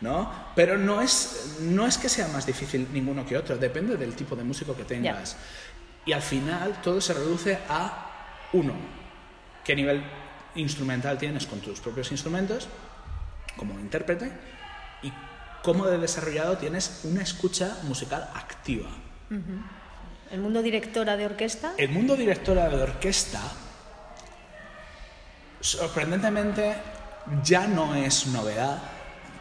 ¿No? 0.00 0.32
Pero 0.54 0.78
no 0.78 1.00
es, 1.00 1.58
no 1.60 1.86
es 1.86 1.98
que 1.98 2.08
sea 2.08 2.28
más 2.28 2.46
difícil 2.46 2.88
ninguno 2.92 3.26
que 3.26 3.36
otro, 3.36 3.56
depende 3.56 3.96
del 3.96 4.14
tipo 4.14 4.36
de 4.36 4.44
músico 4.44 4.76
que 4.76 4.84
tengas. 4.84 5.36
Y 6.06 6.12
al 6.12 6.22
final 6.22 6.80
todo 6.82 7.00
se 7.00 7.14
reduce 7.14 7.58
a 7.68 8.06
uno, 8.52 8.74
qué 9.64 9.74
nivel 9.74 10.02
instrumental 10.54 11.18
tienes 11.18 11.46
con 11.46 11.60
tus 11.60 11.80
propios 11.80 12.10
instrumentos 12.10 12.68
como 13.56 13.78
intérprete 13.78 14.30
y 15.02 15.12
cómo 15.62 15.86
de 15.86 15.98
desarrollado 15.98 16.56
tienes 16.56 17.00
una 17.04 17.22
escucha 17.22 17.76
musical 17.82 18.30
activa. 18.34 18.88
El 20.30 20.40
mundo 20.40 20.62
directora 20.62 21.16
de 21.16 21.26
orquesta. 21.26 21.72
El 21.76 21.90
mundo 21.90 22.16
directora 22.16 22.68
de 22.68 22.82
orquesta, 22.82 23.40
sorprendentemente, 25.60 26.76
ya 27.42 27.66
no 27.66 27.94
es 27.94 28.26
novedad 28.28 28.80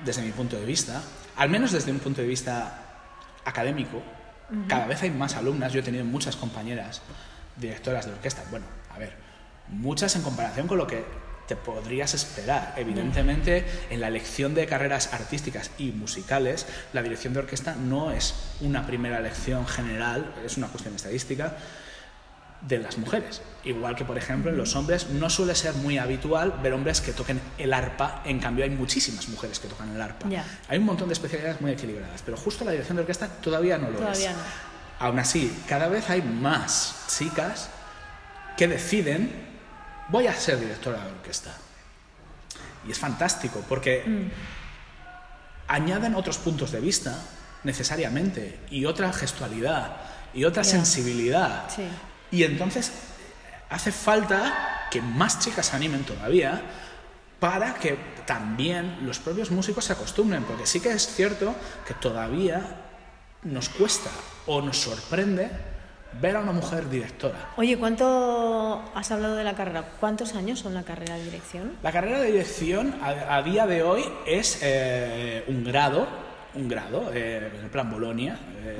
desde 0.03 0.21
mi 0.21 0.31
punto 0.31 0.57
de 0.57 0.65
vista, 0.65 1.01
al 1.36 1.49
menos 1.49 1.71
desde 1.71 1.91
un 1.91 1.99
punto 1.99 2.21
de 2.21 2.27
vista 2.27 2.83
académico. 3.45 4.01
Cada 4.67 4.88
vez 4.88 5.01
hay 5.03 5.12
más 5.12 5.36
alumnas, 5.36 5.73
yo 5.73 5.81
he 5.81 5.83
tenido 5.83 6.05
muchas 6.05 6.38
compañeras 6.38 7.01
directoras 7.57 8.05
de 8.05 8.13
orquesta. 8.13 8.43
Bueno, 8.49 8.65
a 8.93 8.97
ver, 8.97 9.13
muchas 9.67 10.15
en 10.15 10.21
comparación 10.21 10.67
con 10.67 10.77
lo 10.77 10.88
que 10.88 11.03
te 11.47 11.55
podrías 11.55 12.13
esperar. 12.13 12.73
Evidentemente, 12.77 13.65
en 13.89 14.01
la 14.01 14.07
elección 14.07 14.53
de 14.53 14.65
carreras 14.65 15.13
artísticas 15.13 15.71
y 15.77 15.91
musicales, 15.91 16.65
la 16.93 17.01
dirección 17.01 17.33
de 17.33 17.39
orquesta 17.39 17.75
no 17.75 18.12
es 18.12 18.36
una 18.62 18.86
primera 18.86 19.19
elección 19.19 19.65
general, 19.65 20.33
es 20.45 20.57
una 20.57 20.67
cuestión 20.67 20.95
estadística 20.95 21.57
de 22.62 22.80
las 22.80 22.98
mujeres. 22.98 23.41
Igual 23.63 23.96
que, 23.96 24.04
por 24.06 24.17
ejemplo, 24.17 24.50
en 24.50 24.58
los 24.58 24.76
hombres 24.76 25.10
no 25.10 25.30
suele 25.30 25.54
ser 25.56 25.74
muy 25.76 25.98
habitual 25.98 26.54
ver 26.63 26.74
hombres 26.74 27.02
que 27.02 27.13
toquen 27.13 27.39
el 27.58 27.74
arpa, 27.74 28.22
en 28.26 28.39
cambio 28.39 28.63
hay 28.63 28.70
muchísimas 28.72 29.28
mujeres 29.30 29.60
que 29.60 29.67
tocan 29.67 29.93
el 29.96 30.02
arpa. 30.02 30.28
Hay 30.67 30.78
un 30.80 30.86
montón 30.86 31.08
de 31.10 31.13
especialidades 31.13 31.62
muy 31.62 31.72
equilibradas, 31.72 32.22
pero 32.24 32.38
justo 32.38 32.65
la 32.65 32.72
dirección 32.72 32.96
de 32.98 33.02
orquesta 33.02 33.28
todavía 33.28 33.78
no 33.78 33.89
lo 33.89 34.00
Todavía 34.00 34.32
es. 34.32 34.38
no. 34.38 34.43
Aún 35.00 35.20
así, 35.20 35.56
cada 35.67 35.88
vez 35.88 36.10
hay 36.10 36.22
más 36.24 37.06
chicas 37.15 37.70
que 38.58 38.67
deciden, 38.67 39.32
voy 40.10 40.26
a 40.28 40.34
ser 40.34 40.60
directora 40.60 41.04
de 41.04 41.12
orquesta. 41.12 41.56
Y 42.88 42.91
es 42.91 42.98
fantástico, 42.98 43.63
porque 43.70 44.04
Mm. 44.08 44.30
añaden 45.67 46.15
otros 46.15 46.38
puntos 46.38 46.72
de 46.72 46.80
vista, 46.80 47.15
necesariamente, 47.63 48.60
y 48.72 48.86
otra 48.86 49.12
gestualidad, 49.13 49.98
y 50.34 50.46
otra 50.46 50.63
sensibilidad. 50.63 51.65
Sí. 51.76 51.84
Y 52.32 52.44
entonces 52.44 52.92
hace 53.70 53.92
falta 53.92 54.88
que 54.92 55.02
más 55.02 55.40
chicas 55.40 55.68
se 55.68 55.76
animen 55.76 56.04
todavía 56.04 56.62
para 57.40 57.76
que 57.76 57.98
también 58.26 59.06
los 59.06 59.20
propios 59.20 59.52
músicos 59.52 59.86
se 59.86 59.94
acostumbren, 59.94 60.44
porque 60.44 60.66
sí 60.66 60.80
que 60.80 60.92
es 60.92 61.08
cierto 61.08 61.56
que 61.86 61.94
todavía 61.94 62.62
nos 63.44 63.70
cuesta 63.70 64.10
o 64.48 64.62
nos 64.62 64.78
sorprende 64.78 65.50
ver 66.20 66.36
a 66.36 66.40
una 66.40 66.52
mujer 66.52 66.90
directora. 66.90 67.52
Oye, 67.58 67.78
¿cuánto 67.78 68.84
has 68.96 69.12
hablado 69.12 69.36
de 69.36 69.44
la 69.44 69.56
carrera? 69.56 69.84
¿Cuántos 70.00 70.34
años 70.36 70.60
son 70.60 70.74
la 70.74 70.84
carrera 70.84 71.16
de 71.16 71.26
dirección? 71.26 71.74
La 71.84 71.92
carrera 71.92 72.20
de 72.20 72.32
dirección 72.32 72.96
a, 73.02 73.36
a 73.36 73.44
día 73.44 73.68
de 73.68 73.84
hoy 73.84 74.04
es 74.26 74.60
eh, 74.62 75.44
un 75.48 75.63
grado, 75.63 76.08
un 76.56 76.68
grado, 76.68 77.12
eh, 77.13 77.52
en 77.56 77.63
el 77.66 77.70
plan 77.70 77.92
Bolonia, 77.92 78.40
eh, 78.63 78.78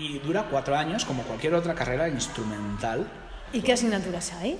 y 0.00 0.18
dura 0.20 0.44
cuatro 0.50 0.76
años 0.76 1.04
como 1.04 1.22
cualquier 1.24 1.54
otra 1.54 1.74
carrera 1.74 2.08
instrumental. 2.08 3.06
¿Y 3.52 3.60
qué 3.60 3.72
asignaturas 3.74 4.32
hay? 4.32 4.58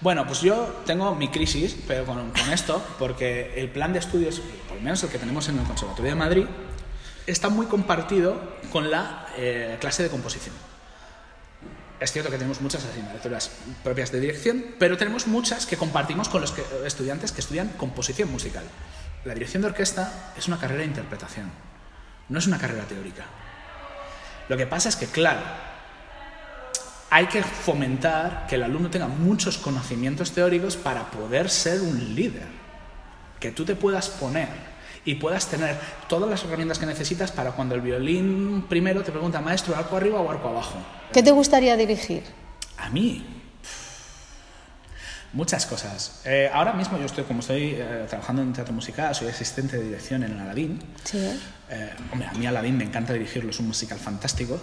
Bueno, 0.00 0.26
pues 0.26 0.40
yo 0.40 0.82
tengo 0.86 1.14
mi 1.14 1.28
crisis, 1.28 1.76
pero 1.86 2.06
con, 2.06 2.30
con 2.30 2.50
esto, 2.52 2.82
porque 2.98 3.52
el 3.60 3.68
plan 3.70 3.92
de 3.92 3.98
estudios, 3.98 4.40
por 4.68 4.76
lo 4.76 4.82
menos 4.82 5.02
el 5.02 5.10
que 5.10 5.18
tenemos 5.18 5.48
en 5.48 5.58
el 5.58 5.64
Conservatorio 5.66 6.12
de 6.12 6.16
Madrid, 6.16 6.46
está 7.26 7.48
muy 7.50 7.66
compartido 7.66 8.40
con 8.72 8.90
la 8.90 9.26
eh, 9.36 9.76
clase 9.80 10.02
de 10.02 10.08
composición. 10.08 10.54
Es 11.98 12.12
cierto 12.12 12.30
que 12.30 12.38
tenemos 12.38 12.62
muchas 12.62 12.82
asignaturas 12.84 13.50
propias 13.84 14.10
de 14.10 14.20
dirección, 14.20 14.64
pero 14.78 14.96
tenemos 14.96 15.26
muchas 15.26 15.66
que 15.66 15.76
compartimos 15.76 16.30
con 16.30 16.40
los 16.40 16.52
que- 16.52 16.64
estudiantes 16.86 17.32
que 17.32 17.40
estudian 17.40 17.68
composición 17.76 18.30
musical. 18.32 18.64
La 19.26 19.34
dirección 19.34 19.60
de 19.60 19.68
orquesta 19.68 20.32
es 20.38 20.48
una 20.48 20.58
carrera 20.58 20.80
de 20.80 20.86
interpretación, 20.86 21.50
no 22.30 22.38
es 22.38 22.46
una 22.46 22.56
carrera 22.58 22.84
teórica. 22.84 23.24
Lo 24.50 24.56
que 24.56 24.66
pasa 24.66 24.88
es 24.88 24.96
que, 24.96 25.06
claro, 25.06 25.38
hay 27.08 27.26
que 27.26 27.40
fomentar 27.40 28.48
que 28.48 28.56
el 28.56 28.64
alumno 28.64 28.90
tenga 28.90 29.06
muchos 29.06 29.58
conocimientos 29.58 30.32
teóricos 30.32 30.76
para 30.76 31.08
poder 31.08 31.48
ser 31.48 31.80
un 31.80 32.16
líder. 32.16 32.48
Que 33.38 33.52
tú 33.52 33.64
te 33.64 33.76
puedas 33.76 34.08
poner 34.08 34.48
y 35.04 35.14
puedas 35.14 35.46
tener 35.46 35.78
todas 36.08 36.28
las 36.28 36.42
herramientas 36.42 36.80
que 36.80 36.86
necesitas 36.86 37.30
para 37.30 37.52
cuando 37.52 37.76
el 37.76 37.80
violín 37.80 38.66
primero 38.68 39.04
te 39.04 39.12
pregunta, 39.12 39.40
maestro, 39.40 39.76
arco 39.76 39.96
arriba 39.96 40.20
o 40.20 40.28
arco 40.28 40.48
abajo. 40.48 40.78
¿Qué 41.12 41.22
te 41.22 41.30
gustaría 41.30 41.76
dirigir? 41.76 42.24
A 42.76 42.90
mí, 42.90 43.24
muchas 45.32 45.66
cosas. 45.66 46.20
Eh, 46.24 46.50
ahora 46.52 46.72
mismo 46.72 46.98
yo 46.98 47.06
estoy, 47.06 47.24
como 47.24 47.40
estoy 47.40 47.74
eh, 47.76 48.06
trabajando 48.08 48.42
en 48.42 48.52
teatro 48.52 48.72
musical, 48.74 49.14
soy 49.14 49.28
asistente 49.28 49.76
de 49.76 49.84
dirección 49.84 50.22
en 50.24 50.38
Aladín. 50.38 50.80
Sí. 51.04 51.18
Eh, 51.70 51.90
hombre, 52.12 52.28
a 52.28 52.32
mí 52.32 52.46
Aladdin 52.46 52.76
me 52.76 52.84
encanta 52.84 53.12
dirigirlo, 53.12 53.50
es 53.50 53.60
un 53.60 53.68
musical 53.68 53.98
fantástico. 53.98 54.60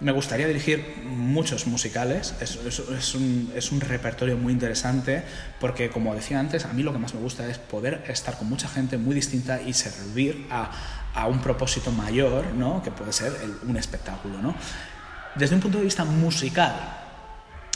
Me 0.00 0.10
gustaría 0.12 0.46
dirigir 0.48 1.02
muchos 1.04 1.66
musicales, 1.68 2.34
es, 2.40 2.56
es- 2.56 2.80
es 2.80 3.14
un, 3.14 3.52
es 3.54 3.70
un 3.72 3.80
repertorio 3.80 4.36
muy 4.36 4.52
interesante 4.52 5.22
porque, 5.60 5.88
como 5.88 6.14
decía 6.14 6.40
antes, 6.40 6.64
a 6.64 6.72
mí 6.72 6.82
lo 6.82 6.92
que 6.92 6.98
más 6.98 7.14
me 7.14 7.20
gusta 7.20 7.46
es 7.48 7.58
poder 7.58 8.04
estar 8.08 8.36
con 8.36 8.48
mucha 8.48 8.68
gente 8.68 8.98
muy 8.98 9.14
distinta 9.14 9.62
y 9.62 9.72
servir 9.72 10.46
a, 10.50 10.70
a 11.14 11.28
un 11.28 11.38
propósito 11.40 11.92
mayor, 11.92 12.46
¿no? 12.54 12.82
que 12.82 12.90
puede 12.90 13.12
ser 13.12 13.32
el- 13.42 13.68
un 13.68 13.76
espectáculo. 13.76 14.42
¿no? 14.42 14.54
Desde 15.36 15.54
un 15.54 15.60
punto 15.62 15.78
de 15.78 15.84
vista 15.84 16.04
musical, 16.04 16.74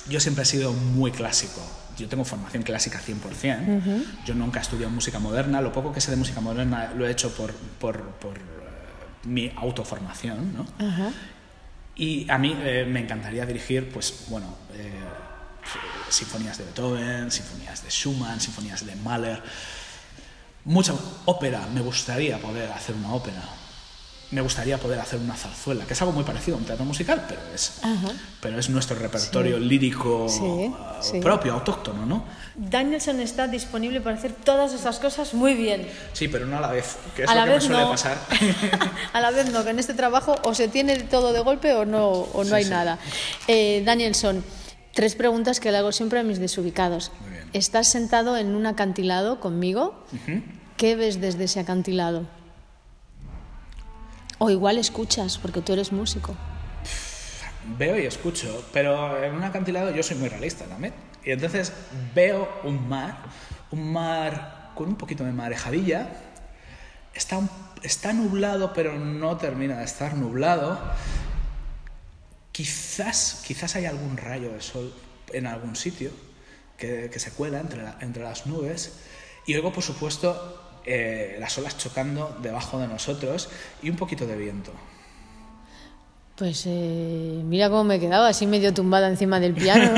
yo 0.09 0.21
siempre 0.21 0.43
he 0.43 0.47
sido 0.47 0.73
muy 0.73 1.11
clásico. 1.11 1.61
Yo 1.97 2.09
tengo 2.09 2.25
formación 2.25 2.63
clásica 2.63 3.01
100%. 3.01 4.05
Yo 4.25 4.35
nunca 4.35 4.61
he 4.61 4.63
estudiado 4.63 4.91
música 4.91 5.19
moderna. 5.19 5.61
Lo 5.61 5.73
poco 5.73 5.93
que 5.93 6.01
sé 6.01 6.11
de 6.11 6.17
música 6.17 6.41
moderna 6.41 6.93
lo 6.97 7.07
he 7.07 7.11
hecho 7.11 7.35
por, 7.35 7.53
por, 7.53 8.03
por, 8.13 8.39
eh, 8.39 8.41
mi 9.25 9.53
autoformación. 9.57 10.55
¿no? 10.55 10.67
Y 11.97 12.31
a 12.31 12.39
mí 12.39 12.57
eh, 12.61 12.87
me 12.89 13.01
encantaría 13.01 13.45
dirigir, 13.45 13.91
pues, 13.91 14.27
bueno, 14.29 14.55
eh, 14.75 14.93
sinfonías 16.09 16.59
de 16.59 16.65
Beethoven, 16.65 17.31
sinfonías 17.31 17.83
de 17.83 17.91
Schumann, 17.91 18.41
sinfonías 18.41 18.87
de 18.87 18.95
Mahler. 18.97 19.43
Mucha 20.65 20.95
ópera. 21.25 21.67
Me 21.75 21.81
gustaría 21.81 22.39
poder 22.39 22.71
hacer 22.71 22.95
una 22.95 23.13
ópera. 23.13 23.43
Me 24.31 24.43
gustaría 24.43 24.77
poder 24.77 25.01
hacer 25.01 25.19
una 25.21 25.35
zarzuela, 25.35 25.87
que 25.87 25.95
es 25.95 26.03
algo 26.03 26.13
muy 26.13 26.23
parecido 26.23 26.59
a 26.59 26.61
un 26.61 26.67
teatro 26.67 26.85
musical, 26.85 27.25
pero 27.27 27.41
es, 27.55 27.79
Ajá. 27.83 28.09
pero 28.43 28.59
es 28.59 28.69
nuestro 28.69 28.99
repertorio 28.99 29.59
lírico 29.59 30.27
Sí, 30.29 30.71
ah, 30.79 30.99
sí. 31.01 31.21
propio, 31.21 31.55
autóctono, 31.55 32.05
¿no? 32.05 32.25
Danielson 32.55 33.21
está 33.21 33.47
disponible 33.49 34.03
para 34.03 34.17
hacer 34.17 34.33
todas 34.33 34.75
esas 34.75 34.99
cosas 34.99 35.33
muy 35.33 35.55
bien. 35.55 35.89
Sí, 36.13 36.29
pero 36.29 36.45
no 36.45 36.59
a 36.59 36.61
la 36.61 36.69
vez, 36.73 36.97
que 37.17 37.23
es 37.23 37.29
a 37.31 37.35
lo 37.35 37.41
la 37.41 37.47
que 37.47 37.53
vez 37.53 37.63
me 37.63 37.67
suele 37.69 37.83
no. 37.85 37.91
pasar. 37.91 38.19
a 39.15 39.21
la 39.23 39.31
vez 39.31 39.51
no, 39.51 39.65
que 39.65 39.71
en 39.71 39.79
este 39.79 39.95
trabajo 39.95 40.35
o 40.43 40.55
se 40.55 40.69
tiene 40.69 40.97
todo 41.05 41.33
de 41.33 41.41
golpe 41.41 41.73
o 41.73 41.87
no, 41.87 42.09
o 42.11 42.45
no 42.45 42.55
hay 42.55 42.67
nada. 42.67 42.99
Eh, 43.47 43.83
Danielson, 43.87 44.45
tres 44.93 45.15
preguntas 45.15 45.59
que 45.59 45.71
le 45.73 45.79
hago 45.79 45.91
siempre 45.93 46.19
a 46.19 46.23
mis 46.23 46.39
desubicados. 46.39 47.13
Muy 47.23 47.31
bien. 47.31 47.51
Estás 47.55 47.89
sentado 47.89 48.37
en 48.37 48.55
un 48.55 48.67
acantilado 48.67 49.41
conmigo. 49.41 50.05
¿Qué 50.77 50.97
ves 50.97 51.19
desde 51.21 51.45
ese 51.45 51.61
acantilado? 51.61 52.27
O 54.39 54.51
igual 54.51 54.79
escuchas, 54.79 55.39
porque 55.39 55.61
tú 55.61 55.73
eres 55.73 55.93
músico. 55.93 56.37
Veo 57.77 57.99
y 57.99 58.07
escucho, 58.07 58.65
pero 58.73 59.23
en 59.23 59.35
un 59.35 59.43
acantilado 59.43 59.91
yo 59.91 60.03
soy 60.03 60.17
muy 60.17 60.29
realista 60.29 60.65
también. 60.65 60.95
Y 61.25 61.33
entonces 61.33 61.73
veo 62.15 62.49
un 62.65 62.89
mar, 62.89 63.19
un 63.71 63.93
mar 63.93 64.71
con 64.75 64.89
un 64.89 64.97
poquito 64.97 65.25
de 65.25 65.33
marejadilla. 65.33 66.09
Está, 67.13 68.13
nublado, 68.13 68.73
pero 68.73 68.97
no 68.97 69.37
termina 69.37 69.79
de 69.79 69.85
estar 69.85 70.15
nublado. 70.17 70.81
Quizás, 72.53 73.43
quizás 73.45 73.75
hay 73.75 73.87
algún 73.87 74.17
rayo 74.17 74.53
de 74.53 74.61
sol 74.61 74.95
en 75.33 75.47
algún 75.47 75.75
sitio 75.75 76.11
que, 76.77 77.11
se 77.19 77.33
cuela 77.33 77.59
entre, 77.59 77.83
entre 78.01 78.23
las 78.23 78.47
nubes. 78.47 79.01
Y 79.47 79.53
luego, 79.55 79.73
por 79.73 79.83
supuesto, 79.83 80.68
eh, 80.89 81.37
las 81.39 81.57
olas 81.59 81.77
chocando 81.79 82.37
debajo 82.43 82.79
de 82.79 82.89
nosotros 82.89 83.49
y 83.83 83.91
un 83.91 83.97
poquito 83.97 84.27
de 84.27 84.37
viento. 84.37 84.73
Pues 86.37 86.65
eh, 86.67 87.41
mira 87.45 87.69
cómo 87.69 87.83
me 87.83 87.97
he 87.97 88.01
quedado, 88.01 88.25
así 88.25 88.47
medio 88.47 88.73
tumbada 88.73 89.09
encima 89.09 89.41
del 89.41 89.55
piano, 89.55 89.91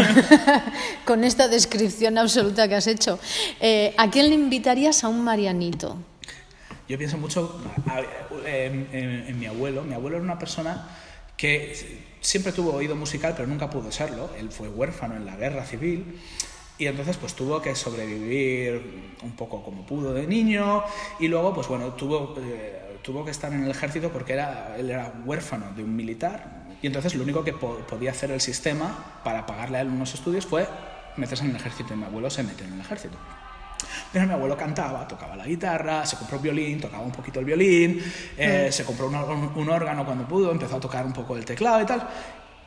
con 1.05 1.23
esta 1.23 1.49
descripción 1.49 2.17
absoluta 2.17 2.67
que 2.67 2.77
has 2.77 2.87
hecho. 2.87 3.19
Eh, 3.61 3.95
¿A 3.99 4.11
quién 4.11 4.31
le 4.31 4.35
invitarías 4.37 5.05
a 5.05 5.09
un 5.09 5.23
Marianito? 5.23 5.99
Yo 6.89 6.97
pienso 6.97 7.19
mucho 7.19 7.61
a- 7.87 8.01
en, 8.49 8.89
en- 8.93 9.25
en 9.29 9.39
mi 9.39 9.47
abuelo. 9.47 9.83
Mi 9.83 9.93
abuelo 9.93 10.17
era 10.17 10.25
una 10.25 10.39
persona 10.39 10.89
que 11.37 12.07
siempre 12.23 12.53
tuvo 12.53 12.73
oído 12.73 12.97
musical, 12.97 13.35
pero 13.37 13.47
nunca 13.47 13.69
pudo 13.69 13.93
serlo. 13.93 14.31
Él 14.39 14.51
fue 14.51 14.69
huérfano 14.69 15.17
en 15.17 15.27
la 15.27 15.37
guerra 15.37 15.67
civil 15.67 16.21
y 16.81 16.87
entonces 16.87 17.17
pues 17.19 17.35
tuvo 17.35 17.61
que 17.63 17.75
sobrevivir 17.77 19.15
un 19.23 19.33
poco 19.33 19.63
como 19.63 19.85
pudo 19.87 20.13
de 20.15 20.27
niño 20.27 20.83
y 21.19 21.29
luego 21.29 21.53
pues 21.55 21.69
bueno, 21.69 21.89
tuvo, 21.93 22.35
eh, 22.41 22.99
tuvo 23.03 23.25
que 23.25 23.31
estar 23.31 23.53
en 23.53 23.65
el 23.65 23.71
ejército 23.71 24.11
porque 24.11 24.33
era, 24.33 24.75
él 24.79 24.91
era 24.91 25.13
huérfano 25.25 25.73
de 25.77 25.85
un 25.85 25.95
militar 25.95 26.65
y 26.83 26.87
entonces 26.87 27.15
lo 27.15 27.23
único 27.23 27.45
que 27.45 27.53
po- 27.53 27.79
podía 27.89 28.11
hacer 28.13 28.31
el 28.31 28.41
sistema 28.41 29.21
para 29.23 29.45
pagarle 29.47 29.79
a 29.79 29.81
él 29.83 29.89
unos 29.89 30.15
estudios 30.15 30.47
fue 30.47 30.67
meterse 31.17 31.45
en 31.45 31.51
el 31.51 31.57
ejército 31.57 31.93
y 31.93 31.97
mi 31.99 32.05
abuelo 32.05 32.31
se 32.31 32.43
metió 32.43 32.67
en 32.67 32.73
el 32.73 32.81
ejército. 32.81 33.19
Pero 34.13 34.27
mi 34.27 34.33
abuelo 34.33 34.57
cantaba, 34.57 35.07
tocaba 35.07 35.37
la 35.37 35.45
guitarra, 35.47 36.05
se 36.07 36.17
compró 36.17 36.37
un 36.39 36.43
violín, 36.43 36.81
tocaba 36.81 37.03
un 37.03 37.13
poquito 37.13 37.41
el 37.41 37.45
violín, 37.47 38.03
eh, 38.37 38.69
se 38.73 38.85
compró 38.85 39.07
un, 39.09 39.15
órgano- 39.15 39.53
un 39.57 39.69
órgano 39.69 40.05
cuando 40.05 40.27
pudo, 40.27 40.51
empezó 40.51 40.77
a 40.77 40.81
tocar 40.81 41.05
un 41.05 41.13
poco 41.13 41.37
el 41.37 41.45
teclado 41.45 41.83
y 41.83 41.87
tal. 41.87 42.09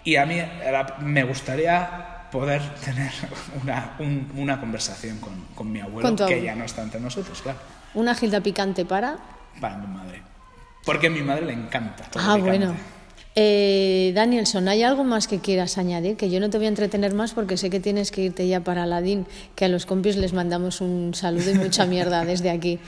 Y 0.03 0.15
a 0.15 0.25
mí 0.25 0.35
era- 0.37 0.97
me 1.01 1.23
gustaría 1.23 2.22
poder 2.33 2.61
tener 2.83 3.11
una, 3.63 3.95
un- 3.99 4.29
una 4.35 4.59
conversación 4.59 5.19
con, 5.19 5.33
con 5.55 5.71
mi 5.71 5.79
abuelo, 5.79 6.09
Con 6.15 6.27
que 6.27 6.41
ya 6.43 6.55
no 6.55 6.65
está 6.65 6.81
entre 6.81 6.99
nosotros, 6.99 7.41
claro, 7.43 7.59
Una 7.93 8.15
gilda 8.15 8.41
picante 8.41 8.83
para... 8.85 9.17
para 9.61 9.77
mi 9.77 9.87
madre. 9.87 10.21
Porque 10.83 11.07
a 11.07 11.09
mi 11.11 11.21
madre 11.21 11.45
le 11.45 11.53
encanta 11.53 12.03
todo 12.09 12.21
Ah, 12.23 12.35
picante. 12.35 12.49
bueno. 12.57 12.75
Eh, 13.35 14.11
Danielson, 14.15 14.67
¿hay 14.67 14.83
algo 14.83 15.03
más 15.03 15.27
que 15.27 15.39
quieras 15.39 15.77
añadir? 15.77 16.17
Que 16.17 16.29
yo 16.29 16.39
no 16.39 16.49
te 16.49 16.57
voy 16.57 16.65
a 16.65 16.69
entretener 16.69 17.13
más 17.13 17.33
porque 17.33 17.55
sé 17.57 17.69
que 17.69 17.79
tienes 17.79 18.11
que 18.11 18.21
irte 18.23 18.47
ya 18.47 18.59
para 18.61 18.83
Aladín, 18.83 19.25
que 19.55 19.65
a 19.65 19.69
los 19.69 19.85
compis 19.85 20.17
les 20.17 20.33
mandamos 20.33 20.81
un 20.81 21.13
saludo 21.15 21.51
y 21.51 21.55
mucha 21.55 21.85
mierda 21.85 22.25
desde 22.31 22.49
aquí. 22.51 22.79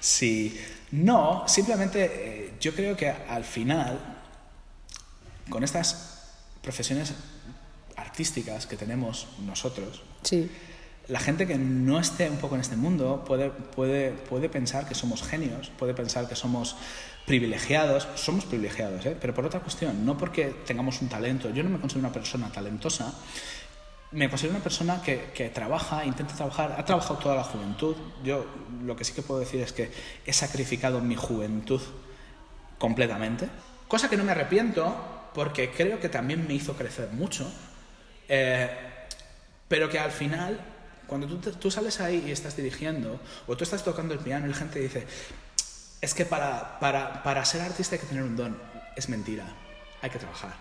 Sí, 0.00 0.58
no, 0.92 1.44
simplemente 1.46 2.04
eh, 2.14 2.54
yo 2.60 2.72
creo 2.74 2.96
que 2.96 3.10
al 3.10 3.44
final, 3.44 3.98
con 5.48 5.62
estas 5.64 6.30
profesiones 6.62 7.12
artísticas 7.96 8.66
que 8.66 8.76
tenemos 8.76 9.26
nosotros, 9.46 10.02
Sí. 10.22 10.50
la 11.08 11.18
gente 11.20 11.46
que 11.46 11.56
no 11.58 11.98
esté 11.98 12.30
un 12.30 12.36
poco 12.38 12.54
en 12.54 12.60
este 12.60 12.76
mundo 12.76 13.24
puede, 13.26 13.50
puede, 13.50 14.10
puede 14.12 14.48
pensar 14.48 14.86
que 14.88 14.94
somos 14.94 15.22
genios, 15.22 15.70
puede 15.78 15.94
pensar 15.94 16.28
que 16.28 16.36
somos 16.36 16.76
privilegiados, 17.26 18.08
somos 18.14 18.44
privilegiados, 18.44 19.04
¿eh? 19.06 19.16
pero 19.20 19.34
por 19.34 19.44
otra 19.46 19.60
cuestión, 19.60 20.04
no 20.04 20.16
porque 20.18 20.46
tengamos 20.66 21.00
un 21.02 21.08
talento, 21.08 21.50
yo 21.50 21.62
no 21.62 21.70
me 21.70 21.78
considero 21.80 22.06
una 22.06 22.12
persona 22.12 22.50
talentosa, 22.50 23.12
me 24.12 24.28
considero 24.28 24.54
una 24.56 24.62
persona 24.62 25.00
que, 25.02 25.30
que 25.34 25.48
trabaja, 25.48 26.04
intenta 26.04 26.34
trabajar, 26.34 26.74
ha 26.78 26.84
trabajado 26.84 27.18
toda 27.18 27.34
la 27.36 27.44
juventud, 27.44 27.96
yo 28.24 28.44
lo 28.84 28.94
que 28.96 29.04
sí 29.04 29.12
que 29.12 29.22
puedo 29.22 29.40
decir 29.40 29.60
es 29.60 29.72
que 29.72 29.90
he 30.26 30.32
sacrificado 30.32 31.00
mi 31.00 31.14
juventud 31.16 31.80
completamente, 32.78 33.48
cosa 33.88 34.08
que 34.10 34.16
no 34.16 34.24
me 34.24 34.32
arrepiento 34.32 34.94
porque 35.34 35.70
creo 35.70 35.98
que 36.00 36.08
también 36.08 36.46
me 36.46 36.54
hizo 36.54 36.74
crecer 36.74 37.10
mucho, 37.12 37.50
eh, 38.28 38.70
pero 39.68 39.88
que 39.88 39.98
al 39.98 40.10
final, 40.12 40.60
cuando 41.06 41.26
tú, 41.26 41.38
tú 41.52 41.70
sales 41.70 42.00
ahí 42.00 42.24
y 42.26 42.30
estás 42.30 42.56
dirigiendo, 42.56 43.20
o 43.46 43.56
tú 43.56 43.64
estás 43.64 43.82
tocando 43.84 44.14
el 44.14 44.20
piano 44.20 44.46
y 44.46 44.50
la 44.50 44.56
gente 44.56 44.78
dice, 44.78 45.06
es 46.00 46.14
que 46.14 46.24
para, 46.26 46.78
para, 46.80 47.22
para 47.22 47.44
ser 47.44 47.60
artista 47.62 47.94
hay 47.94 48.00
que 48.00 48.06
tener 48.06 48.22
un 48.24 48.36
don, 48.36 48.58
es 48.96 49.08
mentira, 49.08 49.44
hay 50.00 50.10
que 50.10 50.18
trabajar. 50.18 50.54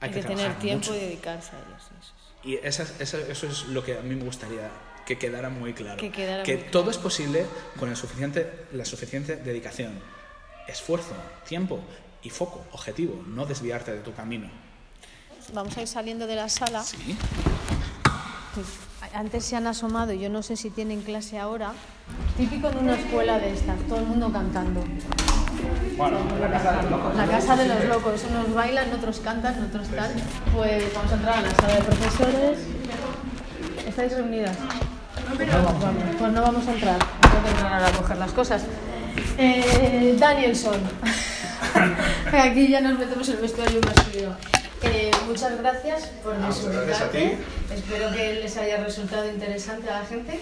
Hay, 0.00 0.08
Hay 0.08 0.14
que 0.14 0.22
tener 0.22 0.36
trabajar 0.38 0.60
tiempo 0.62 0.86
mucho. 0.88 0.96
y 0.96 1.00
dedicarse 1.04 1.50
a 1.54 1.58
ellos. 1.58 1.82
eso 1.82 1.94
es. 2.00 2.12
Y 2.42 2.54
esa 2.66 2.82
es- 2.84 2.94
eso, 3.00 3.18
eso 3.18 3.46
es 3.46 3.64
lo 3.66 3.84
que 3.84 3.98
a 3.98 4.00
mí 4.00 4.14
me 4.14 4.24
gustaría 4.24 4.70
que 5.06 5.18
quedara 5.18 5.50
muy 5.50 5.74
claro. 5.74 5.98
Que 5.98 6.10
quedara 6.10 6.42
que 6.42 6.52
muy 6.54 6.60
claro. 6.62 6.72
todo 6.72 6.90
es 6.90 6.96
posible 6.96 7.44
con 7.78 7.90
el 7.90 7.96
suficiente, 7.96 8.64
la 8.72 8.84
suficiente 8.86 9.36
dedicación, 9.36 10.00
esfuerzo, 10.66 11.12
tiempo 11.46 11.80
y 12.22 12.30
foco, 12.30 12.64
objetivo, 12.72 13.22
no 13.26 13.44
desviarte 13.44 13.92
de 13.92 14.00
tu 14.00 14.14
camino. 14.14 14.48
Vamos 15.52 15.76
a 15.76 15.82
ir 15.82 15.88
saliendo 15.88 16.26
de 16.26 16.36
la 16.36 16.48
sala. 16.48 16.82
Sí. 16.82 17.16
Antes 19.14 19.44
se 19.44 19.56
han 19.56 19.66
asomado, 19.66 20.12
yo 20.12 20.28
no 20.28 20.42
sé 20.42 20.56
si 20.56 20.70
tienen 20.70 21.02
clase 21.02 21.38
ahora. 21.38 21.72
Típico 22.36 22.70
de 22.70 22.78
una 22.78 22.94
escuela 22.94 23.38
de 23.38 23.52
estas, 23.52 23.78
todo 23.88 23.98
el 23.98 24.06
mundo 24.06 24.30
cantando. 24.32 24.84
Bueno, 25.96 26.18
la 26.40 26.50
casa 26.50 26.72
de 26.72 26.82
los 26.82 26.90
locos. 26.90 27.16
La 27.16 27.26
casa 27.26 27.56
de 27.56 27.68
los 27.68 27.84
locos, 27.86 28.24
unos 28.30 28.54
bailan, 28.54 28.92
otros 28.92 29.20
cantan, 29.20 29.64
otros 29.64 29.88
tal. 29.88 30.12
Pues 30.54 30.94
vamos 30.94 31.12
a 31.12 31.14
entrar 31.16 31.38
a 31.38 31.42
la 31.42 31.50
sala 31.50 31.74
de 31.74 31.82
profesores. 31.82 32.58
¿Estáis 33.86 34.12
reunidas? 34.12 34.56
Vamos, 35.28 35.84
pues 36.18 36.32
no 36.32 36.42
vamos 36.42 36.68
a 36.68 36.72
entrar, 36.72 36.98
tengo 36.98 37.44
que 37.44 37.50
entrar 37.50 37.84
a 37.84 37.92
coger 37.92 38.16
las 38.16 38.32
cosas. 38.32 38.62
Eh, 39.36 40.16
Danielson. 40.18 40.80
Aquí 42.32 42.68
ya 42.68 42.80
nos 42.80 42.98
metemos 42.98 43.28
en 43.28 43.36
el 43.36 43.42
vestuario 43.42 43.80
masculino. 43.80 44.36
Eh, 44.82 45.10
muchas 45.26 45.58
gracias 45.58 46.06
por 46.24 46.34
muchas 46.36 46.64
gracias 46.64 47.00
a 47.02 47.04
desubicarte. 47.08 47.38
Espero 47.74 48.12
que 48.12 48.34
les 48.34 48.56
haya 48.56 48.82
resultado 48.82 49.28
interesante 49.30 49.90
a 49.90 50.00
la 50.00 50.06
gente 50.06 50.40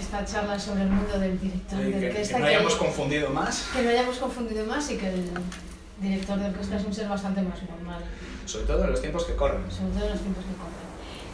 esta 0.00 0.24
charla 0.24 0.58
sobre 0.58 0.82
el 0.82 0.88
mundo 0.88 1.18
del 1.18 1.38
director 1.40 1.78
de 1.80 1.90
que, 1.92 1.98
que 2.00 2.06
orquesta. 2.08 2.38
no 2.38 2.44
que- 2.44 2.50
hayamos 2.54 2.76
confundido 2.76 3.30
más, 3.30 3.66
que 3.74 3.82
no 3.82 3.90
hayamos 3.90 4.16
confundido 4.18 4.64
más 4.66 4.90
y 4.90 4.96
que 4.98 5.08
el 5.08 5.30
director 6.00 6.38
de 6.38 6.46
orquesta 6.46 6.76
es 6.76 6.84
un 6.84 6.94
ser 6.94 7.08
bastante 7.08 7.42
más 7.42 7.60
normal, 7.68 8.04
sobre 8.46 8.66
todo 8.66 8.84
en 8.84 8.90
los 8.92 9.00
tiempos 9.00 9.24
que 9.24 9.34
corren. 9.34 9.62
sobre 9.70 9.92
todo 9.94 10.04
en 10.06 10.10
los 10.12 10.20
tiempos 10.20 10.44
que 10.44 10.54
corren. 10.54 10.90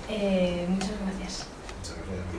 Eh, 0.09 0.67
muchas 0.69 0.91
gracias. 1.05 1.47
Muchas 1.79 1.97
gracias 1.97 2.27
a 2.29 2.33
ti. 2.33 2.39